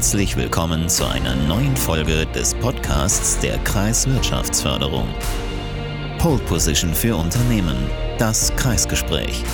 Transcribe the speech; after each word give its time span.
Herzlich 0.00 0.34
willkommen 0.34 0.88
zu 0.88 1.06
einer 1.06 1.36
neuen 1.36 1.76
Folge 1.76 2.24
des 2.34 2.54
Podcasts 2.54 3.38
der 3.40 3.58
Kreiswirtschaftsförderung. 3.58 5.06
Pole 6.16 6.38
Position 6.38 6.94
für 6.94 7.14
Unternehmen, 7.14 7.76
das 8.16 8.50
Kreisgespräch. 8.56 9.44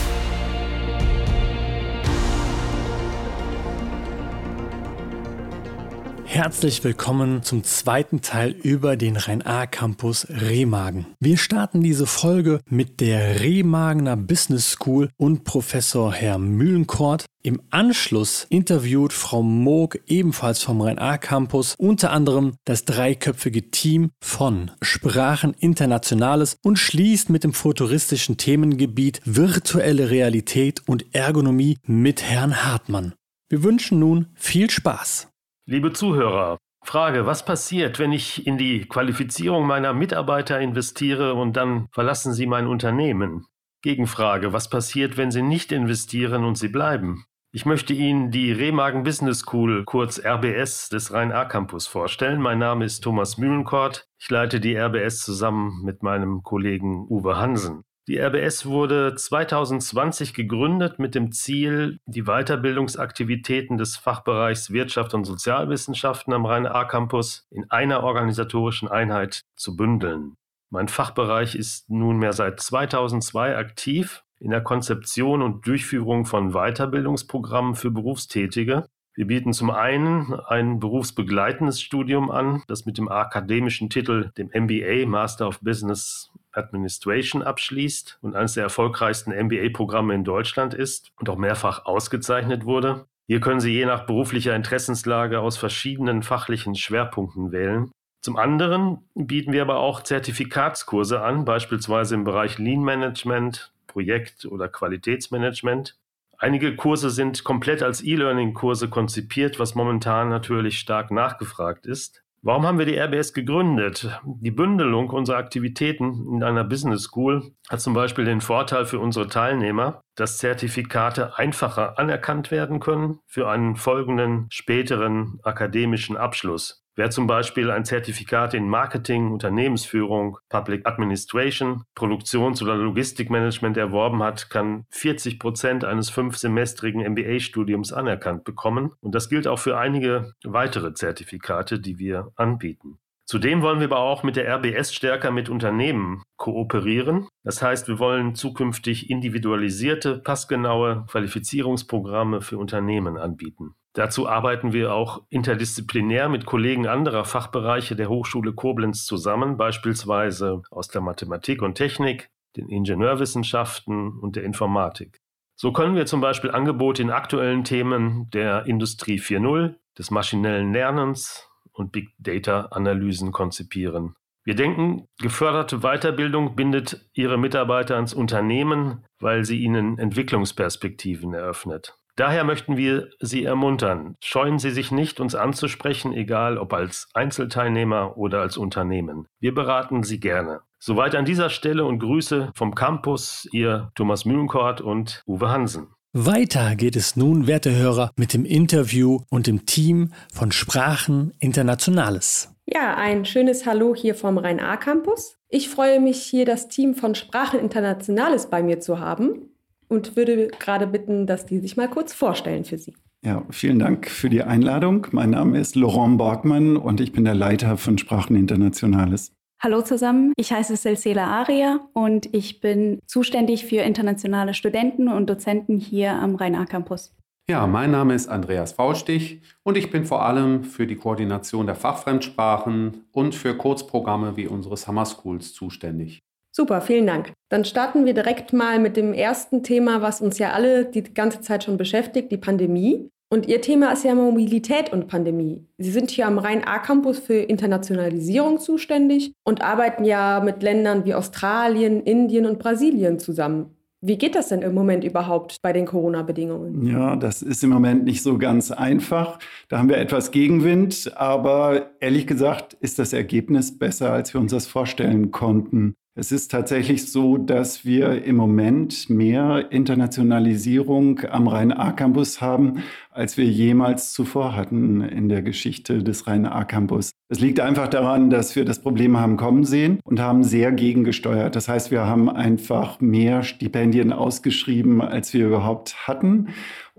Herzlich 6.36 6.84
willkommen 6.84 7.42
zum 7.42 7.64
zweiten 7.64 8.20
Teil 8.20 8.50
über 8.50 8.98
den 8.98 9.16
Rhein-A-Campus 9.16 10.26
Remagen. 10.28 11.06
Wir 11.18 11.38
starten 11.38 11.80
diese 11.80 12.04
Folge 12.04 12.60
mit 12.68 13.00
der 13.00 13.40
Remagener 13.40 14.18
Business 14.18 14.72
School 14.72 15.08
und 15.16 15.44
Professor 15.44 16.12
Herr 16.12 16.36
Mühlenkort. 16.36 17.24
Im 17.42 17.62
Anschluss 17.70 18.46
interviewt 18.50 19.14
Frau 19.14 19.42
Moog 19.42 19.98
ebenfalls 20.08 20.62
vom 20.62 20.82
Rhein-A-Campus 20.82 21.74
unter 21.78 22.12
anderem 22.12 22.52
das 22.66 22.84
dreiköpfige 22.84 23.70
Team 23.70 24.10
von 24.22 24.72
Sprachen 24.82 25.54
Internationales 25.54 26.58
und 26.62 26.78
schließt 26.78 27.30
mit 27.30 27.44
dem 27.44 27.54
futuristischen 27.54 28.36
Themengebiet 28.36 29.22
virtuelle 29.24 30.10
Realität 30.10 30.82
und 30.86 31.14
Ergonomie 31.14 31.78
mit 31.86 32.22
Herrn 32.22 32.62
Hartmann. 32.62 33.14
Wir 33.48 33.62
wünschen 33.62 33.98
nun 34.00 34.26
viel 34.34 34.68
Spaß. 34.68 35.28
Liebe 35.68 35.92
Zuhörer, 35.92 36.58
Frage, 36.84 37.26
was 37.26 37.44
passiert, 37.44 37.98
wenn 37.98 38.12
ich 38.12 38.46
in 38.46 38.56
die 38.56 38.86
Qualifizierung 38.86 39.66
meiner 39.66 39.94
Mitarbeiter 39.94 40.60
investiere 40.60 41.34
und 41.34 41.56
dann 41.56 41.88
verlassen 41.90 42.32
sie 42.32 42.46
mein 42.46 42.68
Unternehmen? 42.68 43.46
Gegenfrage, 43.82 44.52
was 44.52 44.70
passiert, 44.70 45.16
wenn 45.16 45.32
sie 45.32 45.42
nicht 45.42 45.72
investieren 45.72 46.44
und 46.44 46.56
sie 46.56 46.68
bleiben? 46.68 47.24
Ich 47.50 47.66
möchte 47.66 47.94
Ihnen 47.94 48.30
die 48.30 48.52
Remagen 48.52 49.02
Business 49.02 49.40
School, 49.40 49.84
kurz 49.84 50.24
RBS, 50.24 50.88
des 50.88 51.12
Rhein-A-Campus 51.12 51.88
vorstellen. 51.88 52.40
Mein 52.40 52.60
Name 52.60 52.84
ist 52.84 53.00
Thomas 53.00 53.36
Mühlenkort. 53.36 54.06
Ich 54.20 54.30
leite 54.30 54.60
die 54.60 54.76
RBS 54.76 55.18
zusammen 55.18 55.82
mit 55.82 56.00
meinem 56.00 56.44
Kollegen 56.44 57.08
Uwe 57.08 57.38
Hansen. 57.38 57.82
Die 58.08 58.18
RBS 58.20 58.66
wurde 58.66 59.16
2020 59.16 60.32
gegründet 60.32 61.00
mit 61.00 61.16
dem 61.16 61.32
Ziel, 61.32 61.98
die 62.06 62.22
Weiterbildungsaktivitäten 62.22 63.78
des 63.78 63.96
Fachbereichs 63.96 64.70
Wirtschaft 64.70 65.12
und 65.12 65.24
Sozialwissenschaften 65.24 66.32
am 66.32 66.46
Rhein-A-Campus 66.46 67.48
in 67.50 67.68
einer 67.68 68.04
organisatorischen 68.04 68.86
Einheit 68.86 69.42
zu 69.56 69.74
bündeln. 69.74 70.36
Mein 70.70 70.86
Fachbereich 70.86 71.56
ist 71.56 71.90
nunmehr 71.90 72.32
seit 72.32 72.60
2002 72.60 73.56
aktiv 73.56 74.22
in 74.38 74.50
der 74.50 74.60
Konzeption 74.60 75.42
und 75.42 75.66
Durchführung 75.66 76.26
von 76.26 76.52
Weiterbildungsprogrammen 76.52 77.74
für 77.74 77.90
Berufstätige. 77.90 78.86
Wir 79.14 79.26
bieten 79.26 79.52
zum 79.52 79.70
einen 79.70 80.32
ein 80.32 80.78
berufsbegleitendes 80.78 81.80
Studium 81.80 82.30
an, 82.30 82.62
das 82.68 82.86
mit 82.86 82.98
dem 82.98 83.08
akademischen 83.08 83.90
Titel, 83.90 84.30
dem 84.36 84.50
MBA 84.54 85.08
Master 85.08 85.48
of 85.48 85.58
Business 85.60 86.30
Administration 86.56 87.42
abschließt 87.42 88.18
und 88.22 88.34
eines 88.34 88.54
der 88.54 88.64
erfolgreichsten 88.64 89.30
MBA-Programme 89.32 90.14
in 90.14 90.24
Deutschland 90.24 90.74
ist 90.74 91.12
und 91.18 91.28
auch 91.28 91.36
mehrfach 91.36 91.84
ausgezeichnet 91.84 92.64
wurde. 92.64 93.06
Hier 93.28 93.40
können 93.40 93.60
Sie 93.60 93.72
je 93.72 93.86
nach 93.86 94.06
beruflicher 94.06 94.54
Interessenslage 94.54 95.40
aus 95.40 95.56
verschiedenen 95.56 96.22
fachlichen 96.22 96.74
Schwerpunkten 96.74 97.52
wählen. 97.52 97.90
Zum 98.20 98.36
anderen 98.36 99.08
bieten 99.14 99.52
wir 99.52 99.62
aber 99.62 99.78
auch 99.78 100.02
Zertifikatskurse 100.02 101.22
an, 101.22 101.44
beispielsweise 101.44 102.14
im 102.14 102.24
Bereich 102.24 102.58
Lean 102.58 102.82
Management, 102.82 103.72
Projekt- 103.86 104.46
oder 104.46 104.68
Qualitätsmanagement. 104.68 105.96
Einige 106.38 106.76
Kurse 106.76 107.10
sind 107.10 107.44
komplett 107.44 107.82
als 107.82 108.02
E-Learning-Kurse 108.02 108.90
konzipiert, 108.90 109.58
was 109.58 109.74
momentan 109.74 110.28
natürlich 110.28 110.78
stark 110.78 111.10
nachgefragt 111.10 111.86
ist. 111.86 112.22
Warum 112.46 112.64
haben 112.64 112.78
wir 112.78 112.86
die 112.86 112.96
RBS 112.96 113.32
gegründet? 113.32 114.08
Die 114.24 114.52
Bündelung 114.52 115.10
unserer 115.10 115.38
Aktivitäten 115.38 116.32
in 116.32 116.44
einer 116.44 116.62
Business 116.62 117.02
School 117.02 117.42
hat 117.68 117.80
zum 117.80 117.92
Beispiel 117.92 118.24
den 118.24 118.40
Vorteil 118.40 118.86
für 118.86 119.00
unsere 119.00 119.26
Teilnehmer, 119.26 120.00
dass 120.14 120.38
Zertifikate 120.38 121.36
einfacher 121.36 121.98
anerkannt 121.98 122.52
werden 122.52 122.78
können 122.78 123.18
für 123.26 123.50
einen 123.50 123.74
folgenden 123.74 124.46
späteren 124.48 125.40
akademischen 125.42 126.16
Abschluss. 126.16 126.85
Wer 126.98 127.10
zum 127.10 127.26
Beispiel 127.26 127.70
ein 127.70 127.84
Zertifikat 127.84 128.54
in 128.54 128.70
Marketing, 128.70 129.30
Unternehmensführung, 129.30 130.38
Public 130.48 130.86
Administration, 130.86 131.84
Produktions- 131.94 132.62
oder 132.62 132.74
Logistikmanagement 132.74 133.76
erworben 133.76 134.22
hat, 134.22 134.48
kann 134.48 134.86
40 134.92 135.38
Prozent 135.38 135.84
eines 135.84 136.08
fünfsemestrigen 136.08 137.02
MBA-Studiums 137.02 137.92
anerkannt 137.92 138.44
bekommen. 138.44 138.92
Und 139.00 139.14
das 139.14 139.28
gilt 139.28 139.46
auch 139.46 139.58
für 139.58 139.76
einige 139.76 140.32
weitere 140.42 140.94
Zertifikate, 140.94 141.80
die 141.80 141.98
wir 141.98 142.32
anbieten. 142.34 142.98
Zudem 143.26 143.60
wollen 143.60 143.80
wir 143.80 143.88
aber 143.88 143.98
auch 143.98 144.22
mit 144.22 144.36
der 144.36 144.48
RBS 144.48 144.94
stärker 144.94 145.32
mit 145.32 145.50
Unternehmen 145.50 146.22
kooperieren. 146.36 147.28
Das 147.42 147.60
heißt, 147.60 147.88
wir 147.88 147.98
wollen 147.98 148.36
zukünftig 148.36 149.10
individualisierte, 149.10 150.18
passgenaue 150.20 151.04
Qualifizierungsprogramme 151.10 152.40
für 152.40 152.56
Unternehmen 152.56 153.18
anbieten. 153.18 153.74
Dazu 153.96 154.28
arbeiten 154.28 154.74
wir 154.74 154.92
auch 154.92 155.22
interdisziplinär 155.30 156.28
mit 156.28 156.44
Kollegen 156.44 156.86
anderer 156.86 157.24
Fachbereiche 157.24 157.96
der 157.96 158.10
Hochschule 158.10 158.52
Koblenz 158.52 159.06
zusammen, 159.06 159.56
beispielsweise 159.56 160.60
aus 160.70 160.88
der 160.88 161.00
Mathematik 161.00 161.62
und 161.62 161.76
Technik, 161.76 162.28
den 162.58 162.68
Ingenieurwissenschaften 162.68 164.18
und 164.18 164.36
der 164.36 164.44
Informatik. 164.44 165.22
So 165.54 165.72
können 165.72 165.94
wir 165.94 166.04
zum 166.04 166.20
Beispiel 166.20 166.50
Angebote 166.50 167.00
in 167.00 167.10
aktuellen 167.10 167.64
Themen 167.64 168.28
der 168.34 168.66
Industrie 168.66 169.18
4.0, 169.18 169.76
des 169.96 170.10
maschinellen 170.10 170.74
Lernens 170.74 171.48
und 171.72 171.90
Big 171.90 172.10
Data-Analysen 172.18 173.32
konzipieren. 173.32 174.14
Wir 174.44 174.56
denken, 174.56 175.08
geförderte 175.22 175.78
Weiterbildung 175.78 176.54
bindet 176.54 177.08
Ihre 177.14 177.38
Mitarbeiter 177.38 177.96
ans 177.96 178.12
Unternehmen, 178.12 179.06
weil 179.20 179.46
sie 179.46 179.58
ihnen 179.58 179.98
Entwicklungsperspektiven 179.98 181.32
eröffnet. 181.32 181.96
Daher 182.16 182.44
möchten 182.44 182.78
wir 182.78 183.10
Sie 183.20 183.44
ermuntern, 183.44 184.16
scheuen 184.24 184.58
Sie 184.58 184.70
sich 184.70 184.90
nicht, 184.90 185.20
uns 185.20 185.34
anzusprechen, 185.34 186.14
egal 186.14 186.56
ob 186.56 186.72
als 186.72 187.08
Einzelteilnehmer 187.12 188.16
oder 188.16 188.40
als 188.40 188.56
Unternehmen. 188.56 189.28
Wir 189.38 189.54
beraten 189.54 190.02
Sie 190.02 190.18
gerne. 190.18 190.60
Soweit 190.78 191.14
an 191.14 191.26
dieser 191.26 191.50
Stelle 191.50 191.84
und 191.84 191.98
Grüße 191.98 192.52
vom 192.54 192.74
Campus, 192.74 193.46
Ihr 193.52 193.90
Thomas 193.94 194.24
Mühlenkort 194.24 194.80
und 194.80 195.22
Uwe 195.26 195.50
Hansen. 195.50 195.88
Weiter 196.14 196.74
geht 196.74 196.96
es 196.96 197.16
nun, 197.16 197.46
werte 197.46 197.76
Hörer, 197.76 198.10
mit 198.16 198.32
dem 198.32 198.46
Interview 198.46 199.20
und 199.28 199.46
dem 199.46 199.66
Team 199.66 200.14
von 200.32 200.52
Sprachen 200.52 201.34
Internationales. 201.38 202.50
Ja, 202.64 202.94
ein 202.94 203.26
schönes 203.26 203.66
Hallo 203.66 203.94
hier 203.94 204.14
vom 204.14 204.38
Rhein-A-Campus. 204.38 205.36
Ich 205.50 205.68
freue 205.68 206.00
mich, 206.00 206.22
hier 206.22 206.46
das 206.46 206.68
Team 206.68 206.94
von 206.94 207.14
Sprachen 207.14 207.60
Internationales 207.60 208.48
bei 208.48 208.62
mir 208.62 208.80
zu 208.80 209.00
haben 209.00 209.50
und 209.88 210.16
würde 210.16 210.48
gerade 210.48 210.86
bitten, 210.86 211.26
dass 211.26 211.46
die 211.46 211.58
sich 211.58 211.76
mal 211.76 211.88
kurz 211.88 212.12
vorstellen 212.12 212.64
für 212.64 212.78
Sie. 212.78 212.94
Ja, 213.24 213.44
vielen 213.50 213.78
Dank 213.78 214.08
für 214.08 214.30
die 214.30 214.42
Einladung. 214.42 215.06
Mein 215.10 215.30
Name 215.30 215.58
ist 215.58 215.74
Laurent 215.74 216.18
Borgmann 216.18 216.76
und 216.76 217.00
ich 217.00 217.12
bin 217.12 217.24
der 217.24 217.34
Leiter 217.34 217.76
von 217.76 217.98
Sprachen 217.98 218.36
Internationales. 218.36 219.32
Hallo 219.58 219.80
zusammen, 219.80 220.32
ich 220.36 220.52
heiße 220.52 220.76
Celsela 220.76 221.26
Aria 221.26 221.80
und 221.94 222.32
ich 222.34 222.60
bin 222.60 223.00
zuständig 223.06 223.64
für 223.64 223.78
internationale 223.78 224.52
Studenten 224.52 225.08
und 225.08 225.30
Dozenten 225.30 225.78
hier 225.78 226.12
am 226.12 226.34
Rhein-A-Campus. 226.34 227.16
Ja, 227.48 227.66
mein 227.66 227.90
Name 227.90 228.14
ist 228.14 228.28
Andreas 228.28 228.72
Faustich 228.72 229.40
und 229.62 229.76
ich 229.76 229.90
bin 229.90 230.04
vor 230.04 230.24
allem 230.26 230.62
für 230.62 230.86
die 230.86 230.96
Koordination 230.96 231.66
der 231.66 231.74
Fachfremdsprachen 231.74 233.04
und 233.12 233.34
für 233.34 233.56
Kurzprogramme 233.56 234.36
wie 234.36 234.46
unsere 234.46 234.76
Summer 234.76 235.06
Schools 235.06 235.54
zuständig. 235.54 236.22
Super, 236.56 236.80
vielen 236.80 237.06
Dank. 237.06 237.34
Dann 237.50 237.66
starten 237.66 238.06
wir 238.06 238.14
direkt 238.14 238.54
mal 238.54 238.78
mit 238.78 238.96
dem 238.96 239.12
ersten 239.12 239.62
Thema, 239.62 240.00
was 240.00 240.22
uns 240.22 240.38
ja 240.38 240.52
alle 240.52 240.86
die 240.86 241.02
ganze 241.02 241.42
Zeit 241.42 241.64
schon 241.64 241.76
beschäftigt, 241.76 242.32
die 242.32 242.38
Pandemie. 242.38 243.10
Und 243.28 243.46
Ihr 243.46 243.60
Thema 243.60 243.92
ist 243.92 244.04
ja 244.04 244.14
Mobilität 244.14 244.90
und 244.90 245.06
Pandemie. 245.06 245.66
Sie 245.76 245.90
sind 245.90 246.10
hier 246.10 246.26
am 246.26 246.38
Rhein-A-Campus 246.38 247.18
für 247.18 247.34
Internationalisierung 247.34 248.58
zuständig 248.58 249.32
und 249.44 249.60
arbeiten 249.60 250.04
ja 250.04 250.40
mit 250.42 250.62
Ländern 250.62 251.04
wie 251.04 251.12
Australien, 251.12 252.00
Indien 252.00 252.46
und 252.46 252.58
Brasilien 252.58 253.18
zusammen. 253.18 253.76
Wie 254.00 254.16
geht 254.16 254.34
das 254.34 254.48
denn 254.48 254.62
im 254.62 254.72
Moment 254.72 255.04
überhaupt 255.04 255.58
bei 255.60 255.74
den 255.74 255.84
Corona-Bedingungen? 255.84 256.86
Ja, 256.86 257.16
das 257.16 257.42
ist 257.42 257.64
im 257.64 257.70
Moment 257.70 258.04
nicht 258.04 258.22
so 258.22 258.38
ganz 258.38 258.70
einfach. 258.70 259.38
Da 259.68 259.76
haben 259.76 259.90
wir 259.90 259.98
etwas 259.98 260.30
Gegenwind, 260.30 261.12
aber 261.16 261.90
ehrlich 262.00 262.26
gesagt 262.26 262.72
ist 262.80 262.98
das 262.98 263.12
Ergebnis 263.12 263.76
besser, 263.78 264.10
als 264.10 264.32
wir 264.32 264.40
uns 264.40 264.52
das 264.52 264.66
vorstellen 264.66 265.32
konnten. 265.32 265.96
Es 266.18 266.32
ist 266.32 266.50
tatsächlich 266.50 267.12
so, 267.12 267.36
dass 267.36 267.84
wir 267.84 268.24
im 268.24 268.36
Moment 268.36 269.10
mehr 269.10 269.66
Internationalisierung 269.70 271.20
am 271.30 271.46
Rhein-A-Campus 271.46 272.40
haben, 272.40 272.82
als 273.10 273.36
wir 273.36 273.44
jemals 273.44 274.14
zuvor 274.14 274.56
hatten 274.56 275.02
in 275.02 275.28
der 275.28 275.42
Geschichte 275.42 276.02
des 276.02 276.26
Rhein-A-Campus. 276.26 277.10
Es 277.28 277.40
liegt 277.40 277.60
einfach 277.60 277.88
daran, 277.88 278.30
dass 278.30 278.56
wir 278.56 278.64
das 278.64 278.80
Problem 278.80 279.18
haben 279.18 279.36
kommen 279.36 279.64
sehen 279.64 280.00
und 280.04 280.18
haben 280.18 280.42
sehr 280.42 280.72
gegengesteuert. 280.72 281.54
Das 281.54 281.68
heißt, 281.68 281.90
wir 281.90 282.06
haben 282.06 282.30
einfach 282.30 282.98
mehr 282.98 283.42
Stipendien 283.42 284.10
ausgeschrieben, 284.10 285.02
als 285.02 285.34
wir 285.34 285.46
überhaupt 285.46 286.08
hatten 286.08 286.48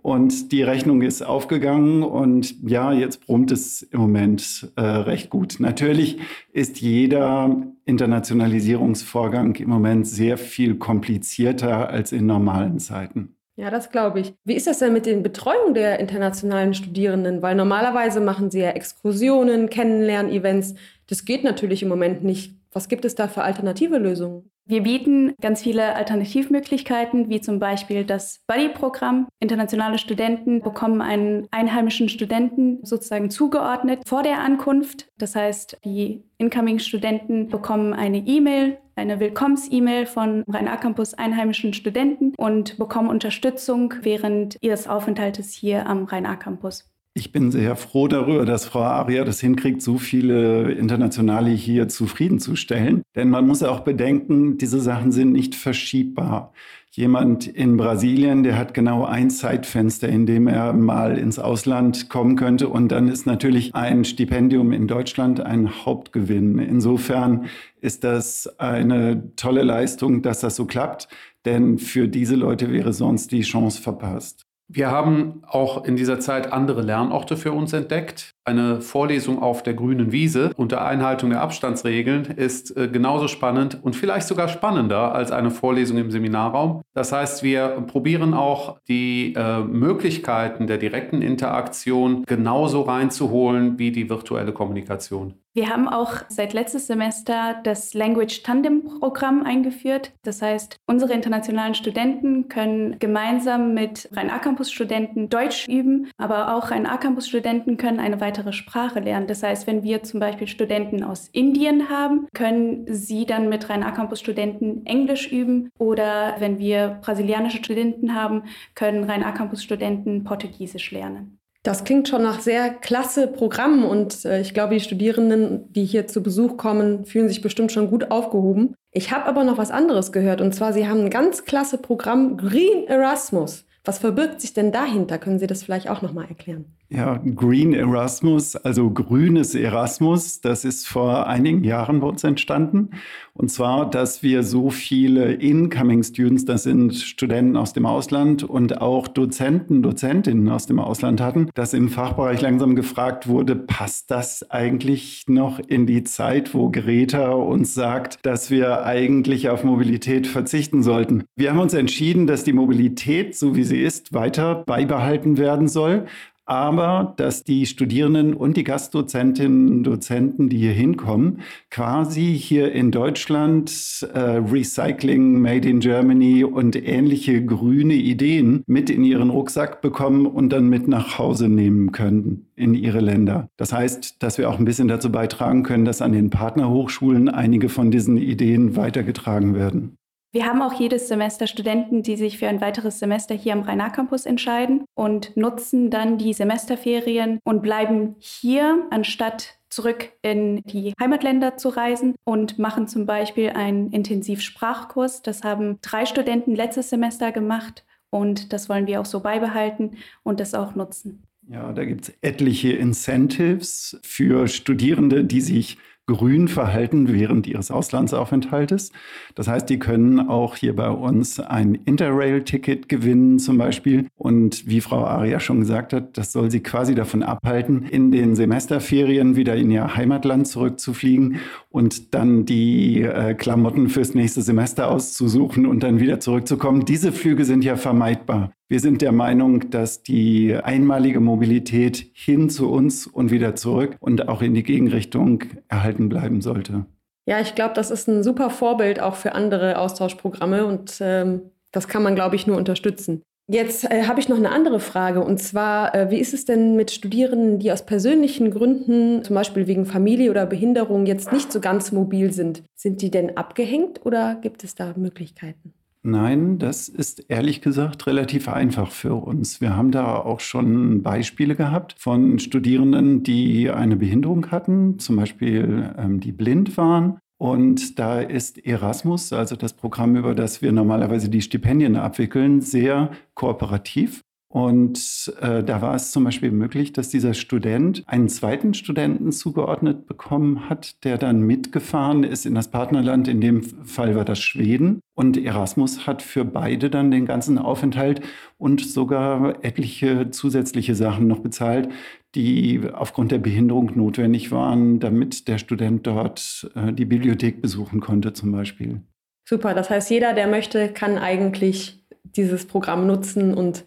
Und 0.08 0.54
die 0.54 0.64
Rechnung 0.64 1.02
ist 1.02 1.22
aufgegangen 1.22 2.02
und 2.02 2.56
ja, 2.66 2.94
jetzt 2.94 3.26
brummt 3.26 3.52
es 3.52 3.82
im 3.82 4.00
Moment 4.00 4.72
äh, 4.78 4.82
recht 4.82 5.30
gut. 5.30 5.58
Natürlich 5.60 6.18
ist 6.54 6.80
jeder 6.80 7.68
Internationalisierungsvorgang 7.84 9.56
im 9.56 9.68
Moment 9.68 10.08
sehr 10.08 10.38
viel 10.38 10.76
komplizierter 10.76 11.90
als 11.90 12.14
in 12.14 12.26
normalen 12.26 12.80
Zeiten. 12.80 13.36
Ja, 13.58 13.70
das 13.70 13.92
glaube 13.92 14.22
ich. 14.22 14.34
Wie 14.46 14.54
ist 14.54 14.68
das 14.68 14.80
denn 14.80 14.94
mit 14.94 15.06
den 15.06 15.24
Betreuung 15.24 15.74
der 15.74 16.00
internationalen 16.00 16.74
Studierenden? 16.74 17.42
Weil 17.42 17.56
normalerweise 17.56 18.22
machen 18.22 18.50
sie 18.50 18.62
ja 18.62 18.70
Exkursionen, 18.70 19.70
Kennenlern-Events. 19.70 20.76
Das 21.08 21.26
geht 21.26 21.44
natürlich 21.44 21.84
im 21.84 21.90
Moment 21.90 22.24
nicht. 22.24 22.56
Was 22.78 22.90
gibt 22.90 23.06
es 23.06 23.16
da 23.16 23.28
für 23.28 23.42
alternative 23.42 23.98
Lösungen? 23.98 24.52
Wir 24.68 24.84
bieten 24.84 25.34
ganz 25.42 25.64
viele 25.64 25.96
Alternativmöglichkeiten, 25.96 27.28
wie 27.28 27.42
zum 27.42 27.58
Beispiel 27.58 28.06
das 28.06 28.44
Buddy-Programm. 28.46 29.28
Internationale 29.40 29.98
Studenten 29.98 30.62
bekommen 30.62 31.02
einen 31.02 31.48
einheimischen 31.50 32.08
Studenten 32.08 32.86
sozusagen 32.86 33.32
zugeordnet 33.32 34.08
vor 34.08 34.22
der 34.22 34.42
Ankunft. 34.42 35.10
Das 35.18 35.36
heißt, 35.36 35.80
die 35.86 36.24
Incoming-Studenten 36.38 37.48
bekommen 37.48 37.96
eine 37.96 38.20
E-Mail, 38.20 38.78
eine 38.96 39.20
Willkommens-E-Mail 39.20 40.06
von 40.06 40.44
Rhein-A-Campus 40.48 41.16
einheimischen 41.16 41.74
Studenten 41.74 42.36
und 42.38 42.78
bekommen 42.78 43.10
Unterstützung 43.10 43.92
während 44.04 44.56
ihres 44.62 44.88
Aufenthaltes 44.88 45.52
hier 45.52 45.88
am 45.88 46.04
Rhein-A-Campus. 46.04 46.88
Ich 47.18 47.32
bin 47.32 47.50
sehr 47.50 47.76
froh 47.76 48.08
darüber, 48.08 48.46
dass 48.46 48.66
Frau 48.66 48.84
Aria 48.84 49.24
das 49.24 49.40
hinkriegt, 49.40 49.82
so 49.82 49.98
viele 49.98 50.72
Internationale 50.74 51.50
hier 51.50 51.90
zufriedenzustellen. 51.90 53.02
Denn 53.16 53.32
man 53.32 53.48
muss 53.48 53.64
auch 53.64 53.80
bedenken, 53.80 54.60
diese 54.60 54.80
Sachen 54.80 55.12
sind 55.12 55.32
nicht 55.32 55.56
verschiebbar. 55.56 56.54
Jemand 56.92 57.48
in 57.48 57.76
Brasilien, 57.76 58.44
der 58.44 58.56
hat 58.56 58.76
genau 58.76 59.04
ein 59.04 59.32
Zeitfenster, 59.32 60.08
in 60.08 60.28
dem 60.28 60.46
er 60.46 60.74
mal 60.74 61.18
ins 61.18 61.40
Ausland 61.40 62.08
kommen 62.08 62.36
könnte. 62.36 62.70
Und 62.70 62.92
dann 62.92 63.08
ist 63.08 63.26
natürlich 63.26 63.74
ein 63.74 64.06
Stipendium 64.06 64.72
in 64.72 64.88
Deutschland 64.88 65.40
ein 65.40 65.86
Hauptgewinn. 65.86 66.60
Insofern 66.60 67.46
ist 67.82 68.04
das 68.04 68.60
eine 68.60 69.36
tolle 69.36 69.64
Leistung, 69.64 70.22
dass 70.22 70.42
das 70.42 70.56
so 70.56 70.66
klappt. 70.66 71.08
Denn 71.46 71.80
für 71.80 72.08
diese 72.08 72.36
Leute 72.36 72.72
wäre 72.72 72.94
sonst 72.94 73.32
die 73.32 73.42
Chance 73.42 73.82
verpasst. 73.82 74.47
Wir 74.68 74.92
haben 74.92 75.44
auch 75.46 75.86
in 75.86 75.96
dieser 75.96 76.20
Zeit 76.20 76.52
andere 76.52 76.82
Lernorte 76.82 77.38
für 77.38 77.54
uns 77.54 77.72
entdeckt. 77.74 78.36
Eine 78.48 78.80
Vorlesung 78.80 79.42
auf 79.42 79.62
der 79.62 79.74
grünen 79.74 80.14
Wiese 80.14 80.52
unter 80.56 80.86
Einhaltung 80.86 81.32
der 81.32 81.42
Abstandsregeln 81.42 82.28
ist 82.28 82.78
äh, 82.78 82.88
genauso 82.88 83.28
spannend 83.28 83.78
und 83.84 83.94
vielleicht 83.94 84.26
sogar 84.26 84.48
spannender 84.48 85.14
als 85.14 85.34
eine 85.34 85.52
Vorlesung 85.52 85.98
im 85.98 86.12
Seminarraum. 86.12 86.82
Das 86.94 87.12
heißt, 87.12 87.44
wir 87.44 87.84
probieren 87.88 88.34
auch 88.34 88.80
die 88.88 89.34
äh, 89.36 89.60
Möglichkeiten 89.60 90.66
der 90.66 90.78
direkten 90.78 91.22
Interaktion 91.22 92.24
genauso 92.26 92.84
reinzuholen 92.84 93.78
wie 93.80 93.92
die 93.92 94.10
virtuelle 94.10 94.54
Kommunikation. 94.54 95.34
Wir 95.58 95.70
haben 95.70 95.88
auch 95.88 96.14
seit 96.30 96.54
letztes 96.54 96.86
Semester 96.86 97.56
das 97.64 97.96
Language 97.96 98.44
Tandem 98.44 98.84
Programm 99.00 99.42
eingeführt. 99.42 100.12
Das 100.22 100.44
heißt, 100.44 100.76
unsere 100.86 101.14
internationalen 101.14 101.74
Studenten 101.74 102.48
können 102.48 103.00
gemeinsam 103.00 103.74
mit 103.74 104.08
Rhein-A-Campus-Studenten 104.12 105.30
Deutsch 105.30 105.68
üben, 105.68 106.12
aber 106.20 106.54
auch 106.54 106.70
Rhein-A-Campus-Studenten 106.70 107.78
können 107.78 108.00
eine 108.00 108.22
weitere 108.22 108.37
Sprache 108.54 109.00
lernen. 109.00 109.28
Das 109.28 109.44
heißt, 109.44 109.68
wenn 109.68 109.84
wir 109.84 110.04
zum 110.04 110.20
Beispiel 110.20 110.48
Studenten 110.48 111.04
aus 111.04 111.30
Indien 111.32 111.90
haben, 111.90 112.28
können 112.34 112.86
sie 112.88 113.26
dann 113.26 113.50
mit 113.50 113.70
Rhein-A-Campus-Studenten 113.70 114.86
Englisch 114.86 115.32
üben 115.32 115.70
oder 115.78 116.36
wenn 116.40 116.60
wir 116.60 117.00
brasilianische 117.02 117.58
Studenten 117.58 118.16
haben, 118.16 118.44
können 118.76 119.04
Rhein-A-Campus-Studenten 119.04 120.24
Portugiesisch 120.24 120.92
lernen. 120.92 121.38
Das 121.68 121.84
klingt 121.84 122.08
schon 122.08 122.24
nach 122.24 122.40
sehr 122.40 122.70
klasse 122.70 123.28
Programmen 123.28 123.84
und 123.84 124.24
äh, 124.24 124.40
ich 124.40 124.54
glaube, 124.54 124.76
die 124.76 124.80
Studierenden, 124.80 125.72
die 125.74 125.84
hier 125.84 126.08
zu 126.08 126.24
Besuch 126.24 126.56
kommen, 126.56 127.04
fühlen 127.04 127.28
sich 127.28 127.42
bestimmt 127.42 127.74
schon 127.74 127.90
gut 127.90 128.10
aufgehoben. 128.10 128.74
Ich 128.92 129.12
habe 129.12 129.26
aber 129.26 129.44
noch 129.44 129.58
was 129.58 129.70
anderes 129.70 130.14
gehört 130.14 130.40
und 130.40 130.56
zwar, 130.56 130.72
Sie 130.72 130.88
haben 130.88 131.02
ein 131.02 131.10
ganz 131.10 131.44
klasse 131.44 131.78
Programm 131.78 132.38
Green 132.38 132.88
Erasmus. 132.88 133.66
Was 133.84 134.00
verbirgt 134.00 134.40
sich 134.40 134.54
denn 134.54 134.72
dahinter? 134.72 135.18
Können 135.18 135.40
Sie 135.40 135.48
das 135.48 135.64
vielleicht 135.64 135.90
auch 135.90 136.02
noch 136.02 136.14
mal 136.14 136.26
erklären? 136.28 136.78
Ja, 136.90 137.20
Green 137.36 137.74
Erasmus, 137.74 138.56
also 138.56 138.90
grünes 138.90 139.56
Erasmus, 139.56 140.40
das 140.40 140.64
ist 140.64 140.88
vor 140.88 141.28
einigen 141.28 141.66
Jahren 141.66 142.00
bei 142.00 142.08
uns 142.08 142.24
entstanden. 142.24 142.92
Und 143.34 143.52
zwar, 143.52 143.90
dass 143.90 144.24
wir 144.24 144.42
so 144.42 144.70
viele 144.70 145.34
Incoming 145.34 146.02
Students, 146.02 146.46
das 146.46 146.64
sind 146.64 146.96
Studenten 146.96 147.58
aus 147.58 147.74
dem 147.74 147.86
Ausland 147.86 148.46
und 148.46 148.80
auch 148.80 149.10
Dozenten, 149.10 149.84
Dozentinnen 149.84 150.48
aus 150.48 150.66
dem 150.66 150.80
Ausland 150.80 151.20
hatten, 151.20 151.50
dass 151.56 151.74
im 151.74 151.90
Fachbereich 151.90 152.40
langsam 152.40 152.74
gefragt 152.74 153.28
wurde, 153.28 153.58
passt 153.58 154.10
das 154.10 154.50
eigentlich 154.50 155.26
noch 155.28 155.60
in 155.60 155.88
die 155.88 156.06
Zeit, 156.06 156.54
wo 156.54 156.72
Greta 156.72 157.32
uns 157.32 157.74
sagt, 157.74 158.26
dass 158.26 158.50
wir 158.50 158.86
eigentlich 158.86 159.50
auf 159.50 159.66
Mobilität 159.66 160.26
verzichten 160.26 160.84
sollten? 160.84 161.26
Wir 161.36 161.52
haben 161.52 161.60
uns 161.60 161.74
entschieden, 161.74 162.28
dass 162.28 162.46
die 162.46 162.54
Mobilität, 162.54 163.36
so 163.36 163.58
wie 163.58 163.66
sie 163.66 163.82
ist, 163.82 164.14
weiter 164.14 164.64
beibehalten 164.66 165.38
werden 165.38 165.68
soll 165.68 166.06
aber 166.48 167.14
dass 167.18 167.44
die 167.44 167.66
Studierenden 167.66 168.34
und 168.34 168.56
die 168.56 168.64
Gastdozentinnen 168.64 169.70
und 169.70 169.84
Dozenten, 169.84 170.50
die 170.50 170.58
hier 170.58 170.72
hinkommen, 170.72 171.42
quasi 171.70 172.36
hier 172.38 172.72
in 172.72 172.90
Deutschland 172.92 173.70
äh, 174.14 174.20
Recycling 174.20 175.42
Made 175.42 175.68
in 175.68 175.82
Germany 175.82 176.46
und 176.46 176.76
ähnliche 176.76 177.46
grüne 177.46 177.96
Ideen 177.96 178.64
mit 178.66 178.90
in 178.90 179.04
ihren 179.04 179.30
Rucksack 179.30 179.82
bekommen 179.82 180.26
und 180.26 180.50
dann 180.50 180.70
mit 180.70 180.88
nach 180.88 181.20
Hause 181.20 181.50
nehmen 181.50 181.92
können 181.92 182.48
in 182.56 182.74
ihre 182.74 183.02
Länder. 183.02 183.50
Das 183.58 183.74
heißt, 183.74 184.24
dass 184.24 184.38
wir 184.38 184.50
auch 184.50 184.58
ein 184.58 184.66
bisschen 184.66 184.88
dazu 184.88 185.12
beitragen 185.12 185.64
können, 185.64 185.84
dass 185.84 186.02
an 186.02 186.14
den 186.14 186.30
Partnerhochschulen 186.30 187.28
einige 187.28 187.68
von 187.68 187.92
diesen 187.92 188.18
Ideen 188.18 188.78
weitergetragen 188.78 189.54
werden. 189.54 189.97
Wir 190.34 190.46
haben 190.46 190.62
auch 190.62 190.74
jedes 190.74 191.08
Semester 191.08 191.48
Studenten, 191.48 192.04
die 192.04 192.18
sich 192.18 192.38
für 192.38 192.48
ein 192.48 192.60
weiteres 192.60 193.00
Semester 193.00 193.34
hier 193.34 193.54
am 193.54 193.62
rhein 193.62 193.92
campus 193.92 194.26
entscheiden 194.26 194.84
und 194.94 195.36
nutzen 195.38 195.90
dann 195.90 196.18
die 196.18 196.34
Semesterferien 196.34 197.40
und 197.46 197.62
bleiben 197.62 198.16
hier, 198.20 198.86
anstatt 198.90 199.58
zurück 199.70 200.12
in 200.22 200.62
die 200.64 200.94
Heimatländer 201.00 201.58
zu 201.58 201.70
reisen 201.70 202.16
und 202.26 202.60
machen 202.60 202.88
zum 202.88 203.06
Beispiel 203.06 203.52
einen 203.52 203.92
Intensivsprachkurs. 203.92 205.22
Das 205.22 205.44
haben 205.44 205.80
drei 205.82 206.06
Studenten 206.06 206.56
letztes 206.56 206.90
Semester 206.90 207.32
gemacht 207.32 207.86
und 208.10 208.54
das 208.54 208.70
wollen 208.70 208.88
wir 208.88 209.00
auch 209.00 209.06
so 209.06 209.22
beibehalten 209.22 209.98
und 210.24 210.40
das 210.40 210.54
auch 210.54 210.76
nutzen. 210.76 211.24
Ja, 211.50 211.72
da 211.72 211.86
gibt 211.86 212.10
es 212.10 212.14
etliche 212.22 212.74
Incentives 212.74 213.98
für 214.04 214.50
Studierende, 214.50 215.24
die 215.24 215.42
sich 215.42 215.78
grün 216.08 216.48
verhalten 216.48 217.12
während 217.12 217.48
ihres 217.48 217.70
Auslandsaufenthaltes. 217.70 218.92
Das 219.36 219.50
heißt, 219.50 219.70
die 219.70 219.78
können 219.78 220.22
auch 220.22 220.56
hier 220.56 220.74
bei 220.74 220.90
uns 220.90 221.40
ein 221.42 221.76
Interrail-Ticket 221.76 222.88
gewinnen 222.88 223.40
zum 223.40 223.58
Beispiel. 223.58 224.08
Und 224.16 224.68
wie 224.68 224.80
Frau 224.80 225.06
Aria 225.06 225.42
schon 225.42 225.60
gesagt 225.60 225.92
hat, 225.92 226.18
das 226.18 226.32
soll 226.32 226.50
sie 226.50 226.62
quasi 226.62 226.96
davon 226.96 227.24
abhalten, 227.24 227.84
in 227.84 228.12
den 228.12 228.36
Semesterferien 228.36 229.36
wieder 229.36 229.58
in 229.58 229.70
ihr 229.70 229.98
Heimatland 229.98 230.48
zurückzufliegen 230.48 231.40
und 231.70 232.14
dann 232.14 232.46
die 232.46 233.02
äh, 233.02 233.34
Klamotten 233.34 233.90
fürs 233.90 234.16
nächste 234.16 234.42
Semester 234.42 234.90
auszusuchen 234.90 235.66
und 235.66 235.84
dann 235.84 236.00
wieder 236.00 236.22
zurückzukommen. 236.22 236.86
Diese 236.86 237.12
Flüge 237.12 237.44
sind 237.44 237.66
ja 237.66 237.76
vermeidbar. 237.76 238.54
Wir 238.70 238.82
sind 238.82 239.02
der 239.02 239.14
Meinung, 239.14 239.70
dass 239.70 240.04
die 240.04 240.54
einmalige 240.54 241.22
Mobilität 241.22 242.06
hin 242.14 242.50
zu 242.50 242.70
uns 242.70 243.08
und 243.08 243.32
wieder 243.32 243.56
zurück 243.56 243.96
und 244.02 244.28
auch 244.28 244.42
in 244.42 244.54
die 244.54 244.64
Gegenrichtung 244.64 245.44
erhalten 245.70 246.10
bleiben 246.10 246.42
sollte. 246.42 246.86
Ja, 247.26 247.40
ich 247.40 247.56
glaube, 247.56 247.74
das 247.76 247.92
ist 247.92 248.08
ein 248.08 248.24
super 248.24 248.50
Vorbild 248.50 249.00
auch 249.00 249.16
für 249.16 249.34
andere 249.34 249.78
Austauschprogramme 249.78 250.66
und 250.66 250.98
ähm, 251.00 251.42
das 251.72 251.88
kann 251.88 252.04
man, 252.04 252.16
glaube 252.16 252.36
ich, 252.36 252.46
nur 252.46 252.58
unterstützen. 252.58 253.22
Jetzt 253.50 253.90
äh, 253.90 254.04
habe 254.04 254.20
ich 254.20 254.28
noch 254.28 254.36
eine 254.36 254.52
andere 254.52 254.82
Frage 254.82 255.24
und 255.24 255.38
zwar, 255.38 255.96
äh, 255.96 256.12
wie 256.12 256.20
ist 256.20 256.34
es 256.34 256.44
denn 256.44 256.76
mit 256.76 256.92
Studierenden, 256.92 257.60
die 257.60 257.72
aus 257.72 257.86
persönlichen 257.86 258.52
Gründen, 258.52 259.24
zum 259.24 259.34
Beispiel 259.36 259.68
wegen 259.68 259.86
Familie 259.86 260.30
oder 260.30 260.46
Behinderung, 260.46 261.06
jetzt 261.06 261.32
nicht 261.32 261.54
so 261.54 261.62
ganz 261.62 261.94
mobil 261.94 262.34
sind? 262.34 262.64
Sind 262.76 263.02
die 263.02 263.12
denn 263.12 263.38
abgehängt 263.38 264.06
oder 264.06 264.36
gibt 264.36 264.66
es 264.66 264.76
da 264.76 264.94
Möglichkeiten? 264.98 265.74
Nein, 266.04 266.58
das 266.58 266.88
ist 266.90 267.26
ehrlich 267.28 267.62
gesagt 267.62 268.08
relativ 268.08 268.48
einfach 268.48 268.92
für 268.92 269.16
uns. 269.16 269.60
Wir 269.62 269.76
haben 269.76 269.92
da 269.92 270.16
auch 270.16 270.40
schon 270.40 271.02
Beispiele 271.04 271.56
gehabt 271.56 271.96
von 271.98 272.40
Studierenden, 272.40 273.24
die 273.24 273.70
eine 273.70 273.98
Behinderung 273.98 274.50
hatten, 274.52 275.00
zum 275.00 275.18
Beispiel 275.18 275.94
ähm, 275.98 276.20
die 276.20 276.32
blind 276.32 276.78
waren. 276.78 277.20
Und 277.40 278.00
da 278.00 278.20
ist 278.20 278.58
Erasmus, 278.66 279.32
also 279.32 279.56
das 279.56 279.74
Programm, 279.74 280.16
über 280.16 280.34
das 280.34 280.62
wir 280.62 280.72
normalerweise 280.72 281.30
die 281.30 281.42
Stipendien 281.42 281.96
abwickeln, 281.96 282.62
sehr 282.62 283.12
kooperativ. 283.36 284.22
Und 284.50 285.34
äh, 285.42 285.62
da 285.62 285.82
war 285.82 285.94
es 285.94 286.12
zum 286.12 286.24
Beispiel 286.24 286.52
möglich, 286.52 286.94
dass 286.94 287.10
dieser 287.10 287.34
Student 287.34 288.04
einen 288.08 288.30
zweiten 288.30 288.74
Studenten 288.74 289.34
zugeordnet 289.34 290.08
bekommen 290.08 290.70
hat, 290.70 291.04
der 291.04 291.18
dann 291.18 291.42
mitgefahren 291.42 292.24
ist 292.24 292.46
in 292.46 292.56
das 292.56 292.72
Partnerland. 292.72 293.28
In 293.28 293.42
dem 293.42 293.64
Fall 293.64 294.16
war 294.16 294.24
das 294.24 294.40
Schweden. 294.40 295.02
Und 295.16 295.36
Erasmus 295.36 296.08
hat 296.08 296.22
für 296.22 296.46
beide 296.46 296.90
dann 296.90 297.12
den 297.12 297.26
ganzen 297.26 297.58
Aufenthalt 297.58 298.22
und 298.58 298.80
sogar 298.80 299.66
etliche 299.66 300.32
zusätzliche 300.32 300.96
Sachen 300.96 301.28
noch 301.28 301.40
bezahlt, 301.40 301.90
die 302.34 302.82
aufgrund 302.94 303.32
der 303.32 303.40
Behinderung 303.40 303.92
notwendig 303.96 304.52
waren, 304.52 305.00
damit 305.00 305.50
der 305.50 305.58
Student 305.58 306.08
dort 306.08 306.72
äh, 306.76 306.94
die 306.94 307.06
Bibliothek 307.06 307.62
besuchen 307.62 308.00
konnte 308.00 308.32
zum 308.32 308.54
Beispiel. 308.54 309.02
Super, 309.50 309.74
das 309.74 309.90
heißt, 309.90 310.10
jeder, 310.10 310.34
der 310.34 310.48
möchte, 310.48 310.90
kann 310.90 311.18
eigentlich 311.18 312.06
dieses 312.24 312.66
Programm 312.66 313.08
nutzen 313.08 313.54
und 313.54 313.86